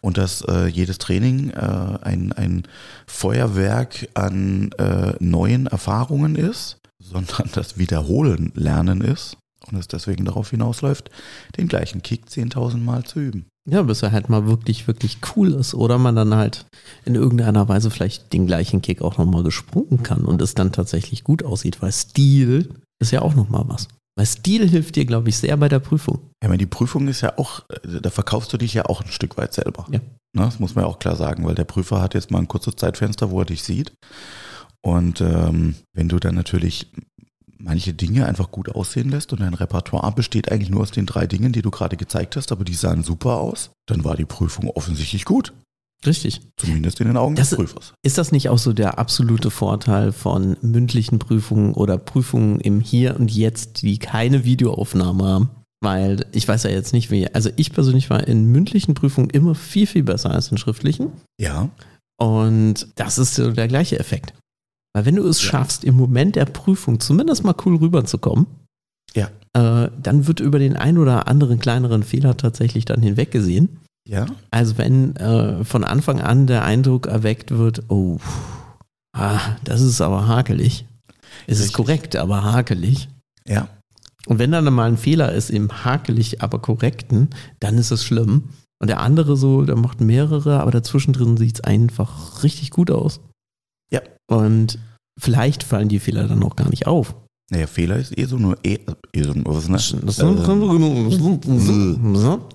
und 0.00 0.16
dass 0.16 0.40
äh, 0.40 0.66
jedes 0.68 0.96
Training 0.96 1.50
äh, 1.50 1.98
ein, 2.00 2.32
ein 2.32 2.62
Feuerwerk 3.06 4.08
an 4.14 4.72
äh, 4.78 5.12
neuen 5.20 5.66
Erfahrungen 5.66 6.34
ist, 6.34 6.78
sondern 6.98 7.50
das 7.52 7.76
Wiederholen 7.76 8.52
Lernen 8.54 9.02
ist 9.02 9.36
und 9.70 9.78
es 9.78 9.86
deswegen 9.86 10.24
darauf 10.24 10.48
hinausläuft, 10.48 11.10
den 11.58 11.68
gleichen 11.68 12.00
Kick 12.00 12.24
10.000 12.26 12.78
Mal 12.78 13.04
zu 13.04 13.20
üben. 13.20 13.46
Ja, 13.68 13.82
bis 13.82 14.02
er 14.02 14.12
halt 14.12 14.28
mal 14.28 14.46
wirklich, 14.46 14.86
wirklich 14.86 15.18
cool 15.34 15.52
ist. 15.52 15.74
Oder 15.74 15.98
man 15.98 16.16
dann 16.16 16.34
halt 16.34 16.66
in 17.04 17.14
irgendeiner 17.14 17.68
Weise 17.68 17.90
vielleicht 17.90 18.32
den 18.32 18.46
gleichen 18.46 18.82
Kick 18.82 19.00
auch 19.00 19.16
nochmal 19.16 19.42
gesprungen 19.42 20.02
kann 20.02 20.24
und 20.24 20.42
es 20.42 20.54
dann 20.54 20.72
tatsächlich 20.72 21.24
gut 21.24 21.42
aussieht, 21.42 21.80
weil 21.80 21.92
Stil 21.92 22.74
ist 23.00 23.10
ja 23.10 23.22
auch 23.22 23.34
nochmal 23.34 23.64
was. 23.66 23.88
Weil 24.16 24.26
Stil 24.26 24.68
hilft 24.68 24.96
dir, 24.96 25.06
glaube 25.06 25.30
ich, 25.30 25.38
sehr 25.38 25.56
bei 25.56 25.68
der 25.68 25.80
Prüfung. 25.80 26.18
Ja, 26.42 26.48
aber 26.48 26.58
die 26.58 26.66
Prüfung 26.66 27.08
ist 27.08 27.22
ja 27.22 27.38
auch, 27.38 27.62
da 27.82 28.10
verkaufst 28.10 28.52
du 28.52 28.58
dich 28.58 28.74
ja 28.74 28.84
auch 28.84 29.00
ein 29.00 29.10
Stück 29.10 29.36
weit 29.36 29.54
selber. 29.54 29.86
Ja. 29.90 30.00
Ne, 30.36 30.42
das 30.42 30.60
muss 30.60 30.74
man 30.74 30.84
ja 30.84 30.90
auch 30.90 30.98
klar 30.98 31.16
sagen, 31.16 31.44
weil 31.46 31.54
der 31.54 31.64
Prüfer 31.64 32.00
hat 32.00 32.14
jetzt 32.14 32.30
mal 32.30 32.38
ein 32.38 32.48
kurzes 32.48 32.76
Zeitfenster, 32.76 33.30
wo 33.30 33.40
er 33.40 33.46
dich 33.46 33.62
sieht. 33.62 33.92
Und 34.82 35.20
ähm, 35.20 35.76
wenn 35.94 36.08
du 36.08 36.18
dann 36.18 36.34
natürlich 36.34 36.92
manche 37.64 37.94
Dinge 37.94 38.26
einfach 38.26 38.50
gut 38.50 38.68
aussehen 38.68 39.10
lässt 39.10 39.32
und 39.32 39.40
dein 39.40 39.54
Repertoire 39.54 40.12
besteht 40.12 40.52
eigentlich 40.52 40.70
nur 40.70 40.82
aus 40.82 40.90
den 40.90 41.06
drei 41.06 41.26
Dingen, 41.26 41.52
die 41.52 41.62
du 41.62 41.70
gerade 41.70 41.96
gezeigt 41.96 42.36
hast, 42.36 42.52
aber 42.52 42.64
die 42.64 42.74
sahen 42.74 43.02
super 43.02 43.40
aus, 43.40 43.70
dann 43.86 44.04
war 44.04 44.16
die 44.16 44.26
Prüfung 44.26 44.70
offensichtlich 44.70 45.24
gut. 45.24 45.52
Richtig. 46.06 46.42
Zumindest 46.58 47.00
in 47.00 47.06
den 47.06 47.16
Augen 47.16 47.34
das, 47.34 47.48
des 47.48 47.56
Prüfers. 47.56 47.94
Ist 48.02 48.18
das 48.18 48.30
nicht 48.30 48.50
auch 48.50 48.58
so 48.58 48.74
der 48.74 48.98
absolute 48.98 49.50
Vorteil 49.50 50.12
von 50.12 50.58
mündlichen 50.60 51.18
Prüfungen 51.18 51.72
oder 51.72 51.96
Prüfungen 51.96 52.60
im 52.60 52.80
Hier 52.80 53.18
und 53.18 53.30
Jetzt, 53.30 53.80
die 53.80 53.98
keine 53.98 54.44
Videoaufnahme 54.44 55.24
haben? 55.24 55.50
Weil 55.80 56.26
ich 56.32 56.46
weiß 56.46 56.64
ja 56.64 56.70
jetzt 56.70 56.92
nicht, 56.92 57.10
wie. 57.10 57.32
Also 57.32 57.50
ich 57.56 57.72
persönlich 57.72 58.10
war 58.10 58.26
in 58.26 58.44
mündlichen 58.44 58.94
Prüfungen 58.94 59.30
immer 59.30 59.54
viel, 59.54 59.86
viel 59.86 60.02
besser 60.02 60.30
als 60.30 60.50
in 60.50 60.58
schriftlichen. 60.58 61.12
Ja. 61.40 61.70
Und 62.18 62.88
das 62.96 63.18
ist 63.18 63.34
so 63.34 63.52
der 63.52 63.68
gleiche 63.68 63.98
Effekt. 63.98 64.34
Weil 64.94 65.06
wenn 65.06 65.16
du 65.16 65.26
es 65.26 65.42
ja. 65.42 65.50
schaffst, 65.50 65.84
im 65.84 65.96
Moment 65.96 66.36
der 66.36 66.44
Prüfung 66.46 67.00
zumindest 67.00 67.44
mal 67.44 67.54
cool 67.64 67.76
rüberzukommen, 67.76 68.46
ja. 69.14 69.28
Äh, 69.52 69.90
dann 70.02 70.26
wird 70.26 70.40
über 70.40 70.58
den 70.58 70.76
ein 70.76 70.98
oder 70.98 71.28
anderen 71.28 71.58
kleineren 71.58 72.02
Fehler 72.02 72.36
tatsächlich 72.36 72.84
dann 72.84 73.02
hinweggesehen. 73.02 73.78
Ja. 74.08 74.26
Also 74.50 74.76
wenn 74.78 75.16
äh, 75.16 75.64
von 75.64 75.84
Anfang 75.84 76.20
an 76.20 76.46
der 76.46 76.64
Eindruck 76.64 77.06
erweckt 77.06 77.52
wird, 77.52 77.84
oh, 77.88 78.18
ah, 79.16 79.40
das 79.62 79.80
ist 79.80 80.00
aber 80.00 80.26
hakelig. 80.26 80.86
Es 81.46 81.58
Richtig. 81.58 81.66
ist 81.66 81.72
korrekt, 81.72 82.16
aber 82.16 82.42
hakelig. 82.44 83.08
Ja. 83.46 83.68
Und 84.26 84.38
wenn 84.38 84.52
dann 84.52 84.72
mal 84.72 84.88
ein 84.88 84.98
Fehler 84.98 85.32
ist 85.32 85.50
im 85.50 85.84
hakelig, 85.84 86.42
aber 86.42 86.58
korrekten, 86.58 87.30
dann 87.60 87.78
ist 87.78 87.90
es 87.90 88.04
schlimm. 88.04 88.44
Und 88.80 88.88
der 88.88 89.00
andere 89.00 89.36
so, 89.36 89.62
der 89.62 89.76
macht 89.76 90.00
mehrere, 90.00 90.60
aber 90.60 90.70
dazwischen 90.70 91.12
drin 91.12 91.36
sieht 91.36 91.56
es 91.56 91.64
einfach 91.64 92.42
richtig 92.42 92.70
gut 92.70 92.90
aus. 92.90 93.20
Und 94.30 94.78
vielleicht 95.18 95.62
fallen 95.62 95.88
die 95.88 96.00
Fehler 96.00 96.28
dann 96.28 96.42
auch 96.42 96.56
gar 96.56 96.68
nicht 96.70 96.86
auf. 96.86 97.14
Naja, 97.50 97.66
Fehler 97.66 97.96
ist 97.96 98.16
eh 98.16 98.24
so 98.24 98.38
nur 98.38 98.56
eh, 98.64 98.78
eh 99.12 99.22
so, 99.22 99.34
was 99.44 99.68
ist 99.68 99.92
äh, 99.92 99.98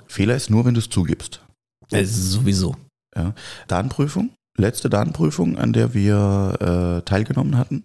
Fehler 0.08 0.36
ist 0.36 0.50
nur, 0.50 0.66
wenn 0.66 0.74
du 0.74 0.80
es 0.80 0.90
zugibst. 0.90 1.42
Ist 1.92 2.32
sowieso. 2.32 2.76
Ja. 3.16 3.34
Datenprüfung, 3.68 4.32
letzte 4.58 4.90
Datenprüfung, 4.90 5.58
an 5.58 5.74
der 5.74 5.94
wir 5.94 6.58
äh, 6.60 7.06
teilgenommen 7.06 7.58
hatten. 7.58 7.84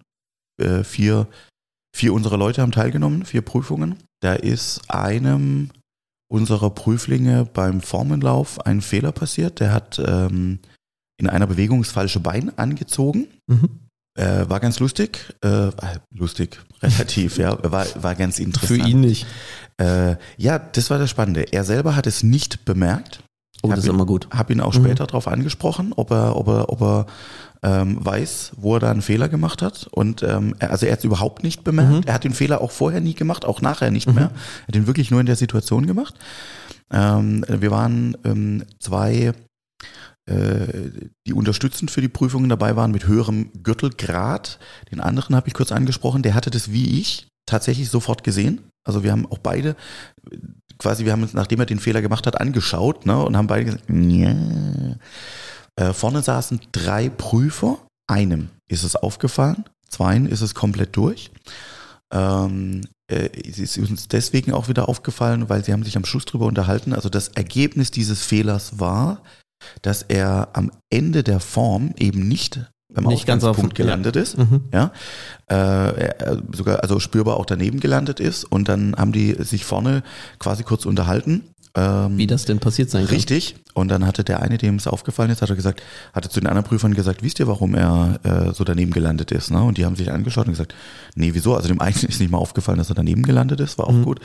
Äh, 0.61 0.83
vier, 0.83 1.27
vier 1.95 2.13
unserer 2.13 2.37
Leute 2.37 2.61
haben 2.61 2.71
teilgenommen, 2.71 3.25
vier 3.25 3.41
Prüfungen. 3.41 3.97
Da 4.21 4.33
ist 4.33 4.81
einem 4.89 5.69
unserer 6.27 6.71
Prüflinge 6.71 7.45
beim 7.45 7.81
Formenlauf 7.81 8.65
ein 8.65 8.81
Fehler 8.81 9.11
passiert. 9.11 9.59
Der 9.59 9.71
hat 9.71 10.01
ähm, 10.03 10.59
in 11.17 11.29
einer 11.29 11.47
Bewegung 11.47 11.81
das 11.81 11.91
falsche 11.91 12.19
Bein 12.19 12.57
angezogen. 12.57 13.27
Mhm. 13.47 13.69
Äh, 14.17 14.47
war 14.49 14.59
ganz 14.59 14.79
lustig. 14.79 15.35
Äh, 15.43 15.71
lustig, 16.13 16.59
relativ, 16.81 17.37
ja. 17.37 17.57
War, 17.69 17.85
war 18.01 18.15
ganz 18.15 18.39
interessant. 18.39 18.81
Für 18.81 18.87
ihn 18.87 19.01
nicht. 19.01 19.25
Äh, 19.77 20.15
ja, 20.37 20.57
das 20.57 20.89
war 20.89 20.99
das 20.99 21.09
Spannende. 21.09 21.51
Er 21.51 21.63
selber 21.65 21.95
hat 21.95 22.07
es 22.07 22.23
nicht 22.23 22.63
bemerkt. 22.63 23.21
Oh, 23.61 23.69
das 23.69 23.79
ist 23.79 23.85
ihn, 23.85 23.91
immer 23.91 24.05
gut. 24.05 24.27
Hab 24.31 24.49
ihn 24.49 24.61
auch 24.61 24.73
mhm. 24.73 24.85
später 24.85 25.05
darauf 25.05 25.27
angesprochen, 25.27 25.91
ob 25.95 26.11
er, 26.11 26.35
ob 26.37 26.47
er, 26.47 26.69
ob 26.69 26.81
er 26.81 27.05
ähm, 27.63 27.97
weiß, 28.05 28.53
wo 28.57 28.75
er 28.75 28.79
da 28.79 28.91
einen 28.91 29.01
Fehler 29.01 29.27
gemacht 29.27 29.61
hat. 29.61 29.87
Und 29.91 30.23
ähm, 30.23 30.55
er, 30.59 30.71
also 30.71 30.85
er 30.85 30.93
hat 30.93 30.99
es 30.99 31.05
überhaupt 31.05 31.43
nicht 31.43 31.63
bemerkt. 31.63 31.91
Mhm. 31.91 32.01
Er 32.05 32.13
hat 32.13 32.23
den 32.23 32.33
Fehler 32.33 32.61
auch 32.61 32.71
vorher 32.71 33.01
nie 33.01 33.15
gemacht, 33.15 33.43
auch 33.43 33.61
nachher 33.61 33.91
nicht 33.91 34.07
mhm. 34.07 34.15
mehr. 34.15 34.31
Er 34.63 34.67
hat 34.67 34.75
ihn 34.75 34.87
wirklich 34.87 35.11
nur 35.11 35.19
in 35.19 35.25
der 35.25 35.35
Situation 35.35 35.87
gemacht. 35.87 36.15
Ähm, 36.91 37.43
wir 37.49 37.71
waren 37.71 38.15
ähm, 38.23 38.63
zwei 38.79 39.13
äh, 39.15 39.33
die 40.27 41.33
unterstützend 41.33 41.91
für 41.91 42.01
die 42.01 42.07
Prüfungen 42.07 42.49
dabei 42.49 42.75
waren 42.75 42.91
mit 42.91 43.05
höherem 43.05 43.51
Gürtelgrad. 43.61 44.59
Den 44.91 44.99
anderen 44.99 45.35
habe 45.35 45.47
ich 45.47 45.53
kurz 45.53 45.71
angesprochen, 45.71 46.23
der 46.23 46.33
hatte 46.33 46.49
das 46.49 46.71
wie 46.71 46.99
ich 46.99 47.27
tatsächlich 47.45 47.89
sofort 47.89 48.23
gesehen. 48.23 48.61
Also 48.83 49.03
wir 49.03 49.11
haben 49.11 49.25
auch 49.31 49.37
beide 49.37 49.75
quasi, 50.77 51.05
wir 51.05 51.11
haben 51.11 51.23
uns, 51.23 51.33
nachdem 51.33 51.59
er 51.59 51.65
den 51.65 51.79
Fehler 51.79 52.01
gemacht 52.01 52.27
hat, 52.27 52.39
angeschaut 52.39 53.05
ne, 53.05 53.17
und 53.17 53.37
haben 53.37 53.47
beide 53.47 53.65
gesagt, 53.65 53.89
yeah. 53.89 54.97
äh, 55.75 55.93
vorne 55.93 56.21
saßen 56.21 56.59
drei 56.71 57.09
Prüfer, 57.09 57.77
einem 58.07 58.49
ist 58.67 58.83
es 58.83 58.95
aufgefallen, 58.95 59.65
zweien 59.89 60.27
ist 60.27 60.41
es 60.41 60.55
komplett 60.55 60.95
durch. 60.95 61.31
Ähm, 62.11 62.81
äh, 63.07 63.29
es 63.47 63.59
ist 63.59 63.77
uns 63.77 64.07
deswegen 64.07 64.53
auch 64.53 64.67
wieder 64.67 64.89
aufgefallen, 64.89 65.49
weil 65.49 65.63
sie 65.63 65.73
haben 65.73 65.83
sich 65.83 65.97
am 65.97 66.05
Schluss 66.05 66.25
drüber 66.25 66.45
unterhalten. 66.45 66.93
Also 66.93 67.09
das 67.09 67.29
Ergebnis 67.29 67.91
dieses 67.91 68.23
Fehlers 68.23 68.79
war, 68.79 69.21
dass 69.81 70.01
er 70.03 70.49
am 70.53 70.71
Ende 70.89 71.23
der 71.23 71.39
Form 71.39 71.93
eben 71.97 72.27
nicht 72.27 72.71
beim 72.95 73.05
nicht 73.05 73.27
ganz 73.27 73.43
auf 73.43 73.57
Punkt 73.57 73.75
gelandet 73.75 74.15
ja. 74.15 74.21
ist, 74.21 74.37
mhm. 74.37 74.61
ja, 74.73 74.91
äh, 75.47 76.37
sogar 76.53 76.81
also 76.81 76.99
spürbar 76.99 77.37
auch 77.37 77.45
daneben 77.45 77.79
gelandet 77.79 78.19
ist 78.19 78.45
und 78.45 78.69
dann 78.69 78.95
haben 78.95 79.11
die 79.11 79.35
sich 79.39 79.65
vorne 79.65 80.01
quasi 80.39 80.63
kurz 80.63 80.85
unterhalten 80.85 81.43
ähm, 81.75 82.17
Wie 82.17 82.25
das 82.25 82.45
denn 82.45 82.59
passiert 82.59 82.89
sein 82.89 83.05
kann. 83.05 83.15
Richtig. 83.15 83.55
Und 83.73 83.89
dann 83.89 84.05
hatte 84.05 84.23
der 84.23 84.41
eine, 84.41 84.57
dem 84.57 84.75
es 84.75 84.87
aufgefallen 84.87 85.29
ist, 85.29 85.41
hat 85.41 85.49
er 85.49 85.57
gesagt, 85.57 85.83
hatte 86.13 86.29
zu 86.29 86.39
den 86.39 86.47
anderen 86.47 86.65
Prüfern 86.65 86.93
gesagt, 86.93 87.21
wisst 87.21 87.39
ihr, 87.39 87.47
warum 87.47 87.75
er 87.75 88.19
äh, 88.23 88.53
so 88.53 88.63
daneben 88.63 88.91
gelandet 88.91 89.31
ist? 89.33 89.51
Ne? 89.51 89.61
Und 89.61 89.77
die 89.77 89.85
haben 89.85 89.97
sich 89.97 90.09
angeschaut 90.09 90.47
und 90.47 90.53
gesagt, 90.53 90.73
nee, 91.15 91.31
wieso? 91.33 91.53
Also 91.53 91.67
dem 91.67 91.81
einen 91.81 91.95
ist 91.95 92.21
nicht 92.21 92.31
mal 92.31 92.37
aufgefallen, 92.37 92.77
dass 92.77 92.89
er 92.89 92.95
daneben 92.95 93.23
gelandet 93.23 93.59
ist, 93.59 93.77
war 93.77 93.87
auch 93.87 93.93
mhm. 93.93 94.05
gut. 94.05 94.21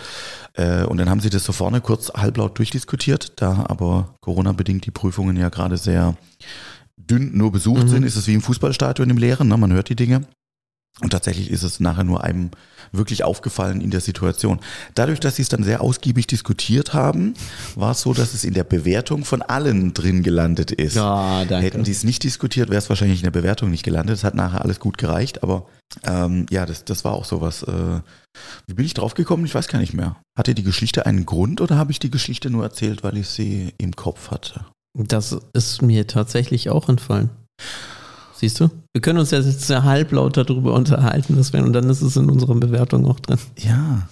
Äh, 0.54 0.84
und 0.84 0.98
dann 0.98 1.10
haben 1.10 1.20
sie 1.20 1.30
das 1.30 1.44
so 1.44 1.52
vorne 1.52 1.80
kurz 1.80 2.10
halblaut 2.10 2.56
durchdiskutiert, 2.56 3.32
da 3.36 3.66
aber 3.68 4.14
Corona-bedingt 4.20 4.86
die 4.86 4.92
Prüfungen 4.92 5.36
ja 5.36 5.48
gerade 5.48 5.76
sehr 5.76 6.14
dünn 6.96 7.36
nur 7.36 7.50
besucht 7.50 7.84
mhm. 7.84 7.88
sind, 7.88 8.02
ist 8.04 8.14
es 8.14 8.28
wie 8.28 8.34
im 8.34 8.42
Fußballstadion 8.42 9.10
im 9.10 9.18
Leeren, 9.18 9.48
ne? 9.48 9.56
man 9.56 9.72
hört 9.72 9.88
die 9.88 9.96
Dinge. 9.96 10.22
Und 11.00 11.10
tatsächlich 11.10 11.50
ist 11.50 11.62
es 11.62 11.80
nachher 11.80 12.04
nur 12.04 12.24
einem 12.24 12.50
wirklich 12.92 13.24
aufgefallen 13.24 13.80
in 13.80 13.90
der 13.90 14.00
Situation. 14.00 14.60
Dadurch, 14.94 15.20
dass 15.20 15.36
sie 15.36 15.42
es 15.42 15.48
dann 15.48 15.62
sehr 15.62 15.80
ausgiebig 15.80 16.26
diskutiert 16.26 16.92
haben, 16.92 17.34
war 17.76 17.92
es 17.92 18.00
so, 18.02 18.12
dass 18.12 18.34
es 18.34 18.44
in 18.44 18.52
der 18.52 18.64
Bewertung 18.64 19.24
von 19.24 19.40
allen 19.40 19.94
drin 19.94 20.22
gelandet 20.22 20.72
ist. 20.72 20.96
Ja, 20.96 21.44
danke. 21.44 21.64
Hätten 21.64 21.84
die 21.84 21.92
es 21.92 22.04
nicht 22.04 22.24
diskutiert, 22.24 22.68
wäre 22.68 22.78
es 22.78 22.88
wahrscheinlich 22.88 23.20
in 23.20 23.24
der 23.24 23.30
Bewertung 23.30 23.70
nicht 23.70 23.84
gelandet. 23.84 24.16
Es 24.16 24.24
hat 24.24 24.34
nachher 24.34 24.62
alles 24.62 24.80
gut 24.80 24.98
gereicht, 24.98 25.42
aber 25.42 25.66
ähm, 26.04 26.46
ja, 26.50 26.66
das, 26.66 26.84
das 26.84 27.04
war 27.04 27.12
auch 27.12 27.24
sowas. 27.24 27.62
Äh, 27.62 28.00
wie 28.66 28.74
bin 28.74 28.84
ich 28.84 28.94
drauf 28.94 29.14
gekommen? 29.14 29.44
Ich 29.44 29.54
weiß 29.54 29.68
gar 29.68 29.78
nicht 29.78 29.94
mehr. 29.94 30.16
Hatte 30.36 30.54
die 30.54 30.64
Geschichte 30.64 31.06
einen 31.06 31.24
Grund 31.24 31.60
oder 31.60 31.76
habe 31.76 31.92
ich 31.92 31.98
die 31.98 32.10
Geschichte 32.10 32.50
nur 32.50 32.64
erzählt, 32.64 33.04
weil 33.04 33.16
ich 33.16 33.28
sie 33.28 33.72
im 33.78 33.94
Kopf 33.94 34.30
hatte? 34.30 34.66
Das 34.94 35.36
ist 35.52 35.82
mir 35.82 36.06
tatsächlich 36.06 36.68
auch 36.68 36.88
entfallen. 36.88 37.30
Siehst 38.40 38.58
du? 38.58 38.70
Wir 38.94 39.02
können 39.02 39.18
uns 39.18 39.32
jetzt 39.32 39.66
sehr 39.66 39.84
halblaut 39.84 40.38
darüber 40.38 40.72
unterhalten, 40.72 41.36
das 41.36 41.52
wäre, 41.52 41.62
und 41.62 41.74
dann 41.74 41.90
ist 41.90 42.00
es 42.00 42.16
in 42.16 42.30
unserer 42.30 42.54
Bewertung 42.54 43.04
auch 43.04 43.20
drin. 43.20 43.38
Ja. 43.58 44.08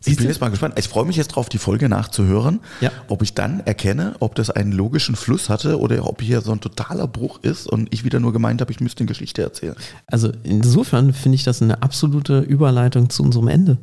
Siehst 0.00 0.08
ich 0.08 0.16
bin 0.16 0.24
du? 0.24 0.32
jetzt 0.32 0.40
mal 0.40 0.48
gespannt. 0.48 0.78
Ich 0.78 0.88
freue 0.88 1.04
mich 1.04 1.16
jetzt 1.16 1.28
drauf, 1.28 1.50
die 1.50 1.58
Folge 1.58 1.90
nachzuhören, 1.90 2.60
ja. 2.80 2.90
ob 3.08 3.20
ich 3.20 3.34
dann 3.34 3.60
erkenne, 3.60 4.14
ob 4.20 4.36
das 4.36 4.48
einen 4.48 4.72
logischen 4.72 5.16
Fluss 5.16 5.50
hatte 5.50 5.78
oder 5.80 6.08
ob 6.08 6.22
hier 6.22 6.40
so 6.40 6.50
ein 6.50 6.62
totaler 6.62 7.06
Bruch 7.06 7.40
ist 7.42 7.66
und 7.66 7.92
ich 7.92 8.04
wieder 8.04 8.20
nur 8.20 8.32
gemeint 8.32 8.62
habe, 8.62 8.72
ich 8.72 8.80
müsste 8.80 9.00
eine 9.00 9.08
Geschichte 9.08 9.42
erzählen. 9.42 9.76
Also 10.06 10.32
insofern 10.42 11.12
finde 11.12 11.36
ich 11.36 11.44
das 11.44 11.60
eine 11.60 11.82
absolute 11.82 12.40
Überleitung 12.40 13.10
zu 13.10 13.22
unserem 13.22 13.48
Ende. 13.48 13.76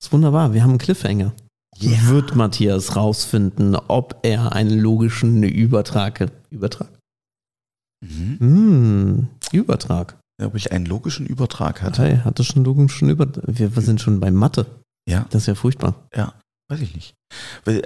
Das 0.00 0.08
ist 0.08 0.12
wunderbar. 0.12 0.52
Wir 0.52 0.64
haben 0.64 0.70
einen 0.70 0.78
Cliffhanger. 0.78 1.32
Yeah. 1.80 2.08
Wird 2.08 2.34
Matthias 2.34 2.96
rausfinden, 2.96 3.76
ob 3.76 4.18
er 4.22 4.52
einen 4.52 4.80
logischen 4.80 5.44
Übertrag, 5.44 6.32
Übertrag? 6.50 6.88
Mhm. 8.04 8.36
Hm, 8.38 9.28
Übertrag. 9.52 10.18
Ob 10.42 10.54
ich 10.54 10.72
einen 10.72 10.84
logischen 10.84 11.26
Übertrag 11.26 11.82
hatte. 11.82 12.02
Hey, 12.02 12.18
hatte 12.18 12.44
schon 12.44 12.64
logischen 12.64 13.08
Übertrag. 13.08 13.44
Wir, 13.46 13.74
wir 13.74 13.82
sind 13.82 14.00
schon 14.00 14.20
bei 14.20 14.30
Mathe. 14.30 14.66
Ja. 15.08 15.26
Das 15.30 15.42
ist 15.42 15.46
ja 15.46 15.54
furchtbar. 15.54 16.06
Ja, 16.14 16.34
weiß 16.68 16.80
ich 16.80 16.94
nicht. 16.94 17.14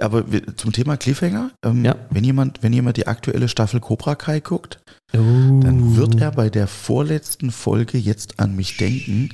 Aber 0.01 0.25
zum 0.57 0.73
Thema 0.73 0.97
Cliffhanger, 0.97 1.51
ähm, 1.63 1.85
ja. 1.85 1.95
wenn 2.09 2.23
jemand, 2.23 2.61
wenn 2.61 2.73
jemand 2.73 2.97
die 2.97 3.07
aktuelle 3.07 3.47
Staffel 3.47 3.79
Cobra 3.79 4.15
Kai 4.15 4.41
guckt, 4.41 4.81
oh. 5.13 5.17
dann 5.61 5.95
wird 5.95 6.19
er 6.19 6.31
bei 6.31 6.49
der 6.49 6.67
vorletzten 6.67 7.51
Folge 7.51 7.97
jetzt 7.97 8.39
an 8.39 8.55
mich 8.55 8.77
denken. 8.77 9.29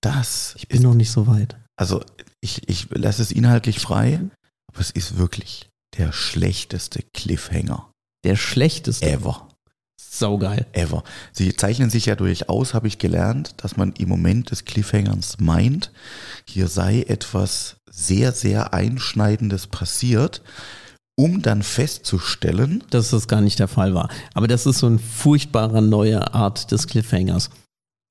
Das. 0.00 0.54
Ich 0.56 0.68
bin 0.68 0.78
ist, 0.78 0.84
noch 0.84 0.94
nicht 0.94 1.10
so 1.10 1.26
weit. 1.26 1.56
Also 1.76 2.02
ich, 2.40 2.68
ich 2.68 2.88
lasse 2.90 3.20
es 3.20 3.32
inhaltlich 3.32 3.80
frei, 3.80 4.20
aber 4.72 4.80
es 4.80 4.90
ist 4.90 5.18
wirklich 5.18 5.68
der 5.98 6.12
schlechteste 6.12 7.02
Cliffhanger. 7.12 7.90
Der 8.24 8.36
schlechteste. 8.36 9.06
Ever. 9.06 9.48
Saugeil. 10.18 10.66
Ever. 10.72 11.02
Sie 11.32 11.54
zeichnen 11.56 11.90
sich 11.90 12.06
ja 12.06 12.16
durchaus, 12.16 12.74
habe 12.74 12.88
ich 12.88 12.98
gelernt, 12.98 13.54
dass 13.58 13.76
man 13.76 13.92
im 13.98 14.08
Moment 14.08 14.50
des 14.50 14.64
Cliffhangers 14.64 15.38
meint, 15.40 15.90
hier 16.48 16.68
sei 16.68 17.02
etwas 17.02 17.76
sehr, 17.90 18.32
sehr 18.32 18.74
Einschneidendes 18.74 19.66
passiert, 19.66 20.42
um 21.16 21.42
dann 21.42 21.62
festzustellen, 21.62 22.82
dass 22.90 23.10
das 23.10 23.28
gar 23.28 23.40
nicht 23.40 23.58
der 23.58 23.68
Fall 23.68 23.94
war. 23.94 24.08
Aber 24.34 24.48
das 24.48 24.66
ist 24.66 24.78
so 24.78 24.86
eine 24.86 24.98
furchtbare 24.98 25.80
neue 25.80 26.34
Art 26.34 26.72
des 26.72 26.86
Cliffhangers. 26.86 27.50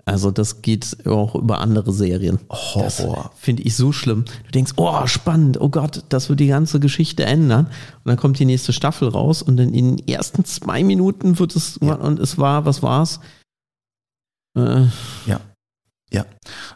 Also 0.05 0.31
das 0.31 0.61
geht 0.61 1.05
auch 1.07 1.35
über 1.35 1.59
andere 1.59 1.93
Serien. 1.93 2.39
Horror. 2.49 3.31
Finde 3.35 3.63
ich 3.63 3.75
so 3.75 3.93
schlimm. 3.93 4.25
Du 4.45 4.51
denkst, 4.51 4.73
oh, 4.75 5.07
spannend, 5.07 5.61
oh 5.61 5.69
Gott, 5.69 6.03
das 6.09 6.29
wird 6.29 6.41
die 6.41 6.47
ganze 6.47 6.79
Geschichte 6.79 7.25
ändern. 7.25 7.67
Und 7.67 8.09
dann 8.09 8.17
kommt 8.17 8.37
die 8.37 8.45
nächste 8.45 8.73
Staffel 8.73 9.07
raus 9.07 9.41
und 9.41 9.59
in 9.59 9.71
den 9.71 10.07
ersten 10.07 10.43
zwei 10.43 10.83
Minuten 10.83 11.39
wird 11.39 11.55
es, 11.55 11.79
ja. 11.81 11.95
und 11.95 12.19
es 12.19 12.37
war, 12.37 12.65
was 12.65 12.83
war's? 12.83 13.21
Äh, 14.57 14.87
ja. 15.25 15.39
Ja. 16.11 16.25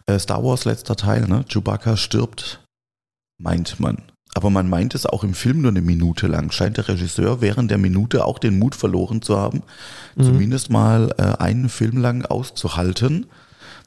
Äh, 0.05 0.19
Star 0.19 0.43
Wars 0.43 0.65
letzter 0.65 0.95
Teil, 0.95 1.27
ne? 1.27 1.45
Chewbacca 1.47 1.97
stirbt, 1.97 2.63
meint 3.37 3.79
man. 3.79 4.01
Aber 4.33 4.49
man 4.49 4.69
meint 4.69 4.93
es 4.93 5.05
auch 5.05 5.23
im 5.23 5.33
Film 5.33 5.61
nur 5.61 5.71
eine 5.71 5.81
Minute 5.81 6.27
lang. 6.27 6.51
Scheint 6.51 6.77
der 6.77 6.87
Regisseur 6.87 7.41
während 7.41 7.71
der 7.71 7.77
Minute 7.77 8.25
auch 8.25 8.39
den 8.39 8.59
Mut 8.59 8.75
verloren 8.75 9.21
zu 9.21 9.37
haben, 9.37 9.63
mhm. 10.15 10.23
zumindest 10.23 10.69
mal 10.69 11.13
äh, 11.17 11.41
einen 11.41 11.69
Film 11.69 11.97
lang 11.97 12.23
auszuhalten, 12.25 13.25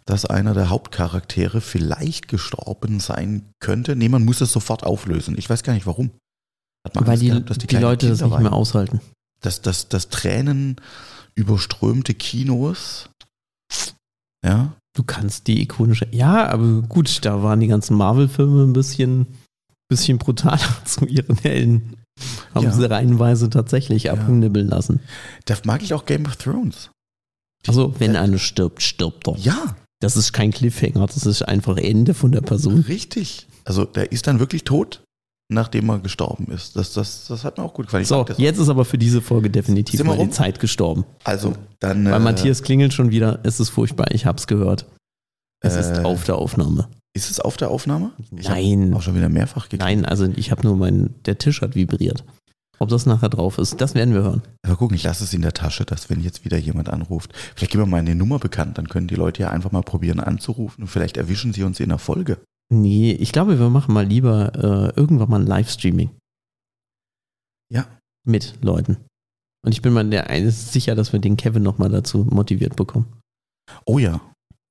dass 0.07 0.25
einer 0.27 0.55
der 0.55 0.71
Hauptcharaktere 0.71 1.61
vielleicht 1.61 2.27
gestorben 2.27 2.99
sein 2.99 3.53
könnte. 3.61 3.95
Nee, 3.95 4.09
man 4.09 4.25
muss 4.25 4.41
es 4.41 4.53
sofort 4.53 4.83
auflösen. 4.83 5.37
Ich 5.39 5.49
weiß 5.49 5.63
gar 5.63 5.75
nicht 5.75 5.87
warum. 5.87 6.11
Weil 6.95 7.19
die, 7.19 7.29
gehabt, 7.29 7.63
die, 7.63 7.67
die 7.67 7.77
Leute 7.77 8.07
Kinder 8.07 8.19
das 8.19 8.31
nicht 8.31 8.41
mehr 8.41 8.53
aushalten. 8.53 9.01
Das, 9.41 9.63
das, 9.63 9.89
das 9.89 10.09
Tränen 10.09 10.77
überströmte 11.35 12.15
Kinos. 12.15 13.09
Ja. 14.45 14.73
Du 14.97 15.03
kannst 15.05 15.47
die 15.47 15.63
ikonische. 15.63 16.09
Ja, 16.11 16.49
aber 16.49 16.83
gut, 16.83 17.25
da 17.25 17.43
waren 17.43 17.61
die 17.61 17.69
ganzen 17.69 17.97
Marvel-Filme 17.97 18.65
ein 18.65 18.73
bisschen 18.73 19.27
bisschen 19.91 20.17
brutaler 20.17 20.61
zu 20.87 21.05
ihren 21.05 21.37
Helden. 21.37 21.97
Haben 22.55 22.65
ja. 22.65 22.73
sie 22.73 22.91
reihenweise 22.91 23.51
tatsächlich 23.51 24.05
ja. 24.05 24.13
abnibbeln 24.13 24.69
lassen. 24.69 25.01
Das 25.45 25.65
mag 25.65 25.83
ich 25.83 25.93
auch 25.93 26.07
Game 26.07 26.25
of 26.27 26.37
Thrones. 26.37 26.91
also, 27.67 27.95
wenn 27.99 28.17
einer 28.17 28.39
stirbt, 28.39 28.83
stirbt 28.83 29.29
er. 29.29 29.37
Ja. 29.39 29.77
Das 30.01 30.17
ist 30.17 30.33
kein 30.33 30.51
Cliffhanger, 30.51 31.07
das 31.07 31.27
ist 31.27 31.43
einfach 31.43 31.77
Ende 31.77 32.15
von 32.15 32.33
der 32.33 32.41
Person. 32.41 32.81
Richtig. 32.81 33.47
Also, 33.65 33.85
der 33.85 34.13
ist 34.13 34.27
dann 34.27 34.39
wirklich 34.39 34.65
tot, 34.65 35.03
nachdem 35.51 35.91
er 35.91 35.99
gestorben 35.99 36.51
ist. 36.51 36.77
Das, 36.77 36.95
das, 36.95 37.27
das 37.27 37.45
hat 37.45 37.59
mir 37.59 37.65
auch 37.65 37.75
gut 37.75 37.87
gefallen. 37.87 38.07
So, 38.07 38.25
jetzt 38.39 38.59
ist 38.59 38.71
aber 38.71 38.87
für 38.87 38.97
diese 38.97 39.21
Folge 39.21 39.51
definitiv 39.51 40.03
mal 40.05 40.17
die 40.17 40.31
Zeit 40.31 40.59
gestorben. 40.59 41.05
Also, 41.25 41.55
dann. 41.81 42.07
Weil 42.07 42.15
äh, 42.15 42.19
Matthias 42.19 42.63
klingelt 42.63 42.95
schon 42.95 43.11
wieder. 43.11 43.41
Es 43.43 43.61
ist 43.61 43.71
furchtbar, 43.71 44.11
ich 44.13 44.25
hab's 44.25 44.47
gehört. 44.47 44.87
Es 45.61 45.77
äh, 45.77 45.81
ist 45.81 46.05
auf 46.05 46.25
der 46.25 46.37
Aufnahme. 46.37 46.89
Ist 47.13 47.31
es 47.31 47.41
auf 47.41 47.57
der 47.57 47.71
Aufnahme? 47.71 48.13
Ich 48.37 48.49
Nein. 48.49 48.95
Auch 48.95 49.03
schon 49.03 49.17
wieder 49.17 49.29
mehrfach 49.29 49.65
gekriegt. 49.65 49.83
Nein, 49.83 50.05
also 50.05 50.27
ich 50.37 50.51
habe 50.51 50.63
nur 50.63 50.77
meinen, 50.77 51.15
der 51.25 51.39
Tisch 51.39 51.61
hat 51.61 51.75
vibriert. 51.75 52.25
Ob 52.79 52.89
das 52.89 53.05
nachher 53.05 53.29
drauf 53.29 53.59
ist, 53.59 53.81
das 53.81 53.95
werden 53.95 54.15
wir 54.15 54.23
hören. 54.23 54.43
Aber 54.63 54.77
gucken, 54.77 54.97
ich 54.97 55.03
lasse 55.03 55.25
es 55.25 55.35
in 55.35 55.43
der 55.43 55.53
Tasche, 55.53 55.85
dass 55.85 56.09
wenn 56.09 56.23
jetzt 56.23 56.47
wieder 56.47 56.57
jemand 56.57 56.89
anruft, 56.89 57.33
vielleicht 57.55 57.73
geben 57.73 57.83
wir 57.83 57.87
mal 57.87 57.99
eine 57.99 58.15
Nummer 58.15 58.39
bekannt, 58.39 58.79
dann 58.79 58.89
können 58.89 59.07
die 59.07 59.17
Leute 59.17 59.43
ja 59.43 59.51
einfach 59.51 59.71
mal 59.71 59.83
probieren 59.83 60.19
anzurufen 60.19 60.83
und 60.83 60.89
vielleicht 60.89 61.19
erwischen 61.19 61.53
sie 61.53 61.63
uns 61.63 61.79
in 61.79 61.91
der 61.91 61.99
Folge. 61.99 62.39
Nee, 62.73 63.13
ich 63.13 63.33
glaube, 63.33 63.59
wir 63.59 63.69
machen 63.69 63.93
mal 63.93 64.07
lieber 64.07 64.55
äh, 64.55 64.99
irgendwann 64.99 65.29
mal 65.29 65.41
ein 65.41 65.47
Livestreaming. 65.47 66.11
Ja. 67.71 67.87
Mit 68.25 68.55
Leuten. 68.63 68.97
Und 69.63 69.73
ich 69.73 69.83
bin 69.83 69.93
mir 69.93 70.05
der 70.05 70.51
sicher, 70.51 70.95
dass 70.95 71.13
wir 71.13 71.21
den 71.21 71.37
Kevin 71.37 71.63
nochmal 71.63 71.91
dazu 71.91 72.25
motiviert 72.25 72.77
bekommen. 72.77 73.21
Oh 73.85 73.99
ja. 73.99 74.21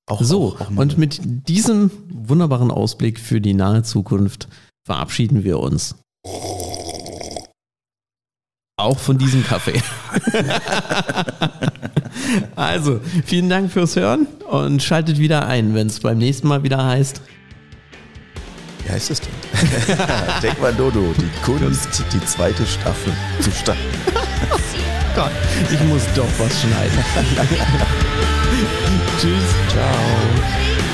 Auch, 0.09 0.23
so, 0.23 0.55
auch, 0.55 0.61
auch 0.61 0.69
und 0.75 0.97
mit 0.97 1.19
diesem 1.47 1.91
wunderbaren 2.09 2.71
Ausblick 2.71 3.19
für 3.19 3.39
die 3.39 3.53
nahe 3.53 3.83
Zukunft 3.83 4.47
verabschieden 4.83 5.43
wir 5.43 5.59
uns. 5.59 5.95
Auch 8.75 8.97
von 8.97 9.19
diesem 9.19 9.43
Kaffee. 9.43 9.79
also, 12.55 12.99
vielen 13.25 13.49
Dank 13.49 13.71
fürs 13.71 13.95
Hören 13.95 14.25
und 14.49 14.81
schaltet 14.81 15.19
wieder 15.19 15.45
ein, 15.45 15.75
wenn 15.75 15.87
es 15.87 15.99
beim 15.99 16.17
nächsten 16.17 16.47
Mal 16.47 16.63
wieder 16.63 16.83
heißt. 16.83 17.21
Wie 18.83 18.89
heißt 18.89 19.11
es 19.11 19.21
denn? 19.21 19.33
Taekwondo, 20.41 20.89
die 20.89 21.41
Kunst, 21.43 22.03
die 22.11 22.25
zweite 22.25 22.65
Staffel 22.65 23.13
zu 23.41 23.51
starten. 23.51 23.81
Gott, 25.15 25.31
ich 25.71 25.83
muss 25.83 26.03
doch 26.15 26.27
was 26.39 26.61
schneiden. 26.61 28.18
Tschüss. 29.19 29.53
Ciao. 29.67 30.88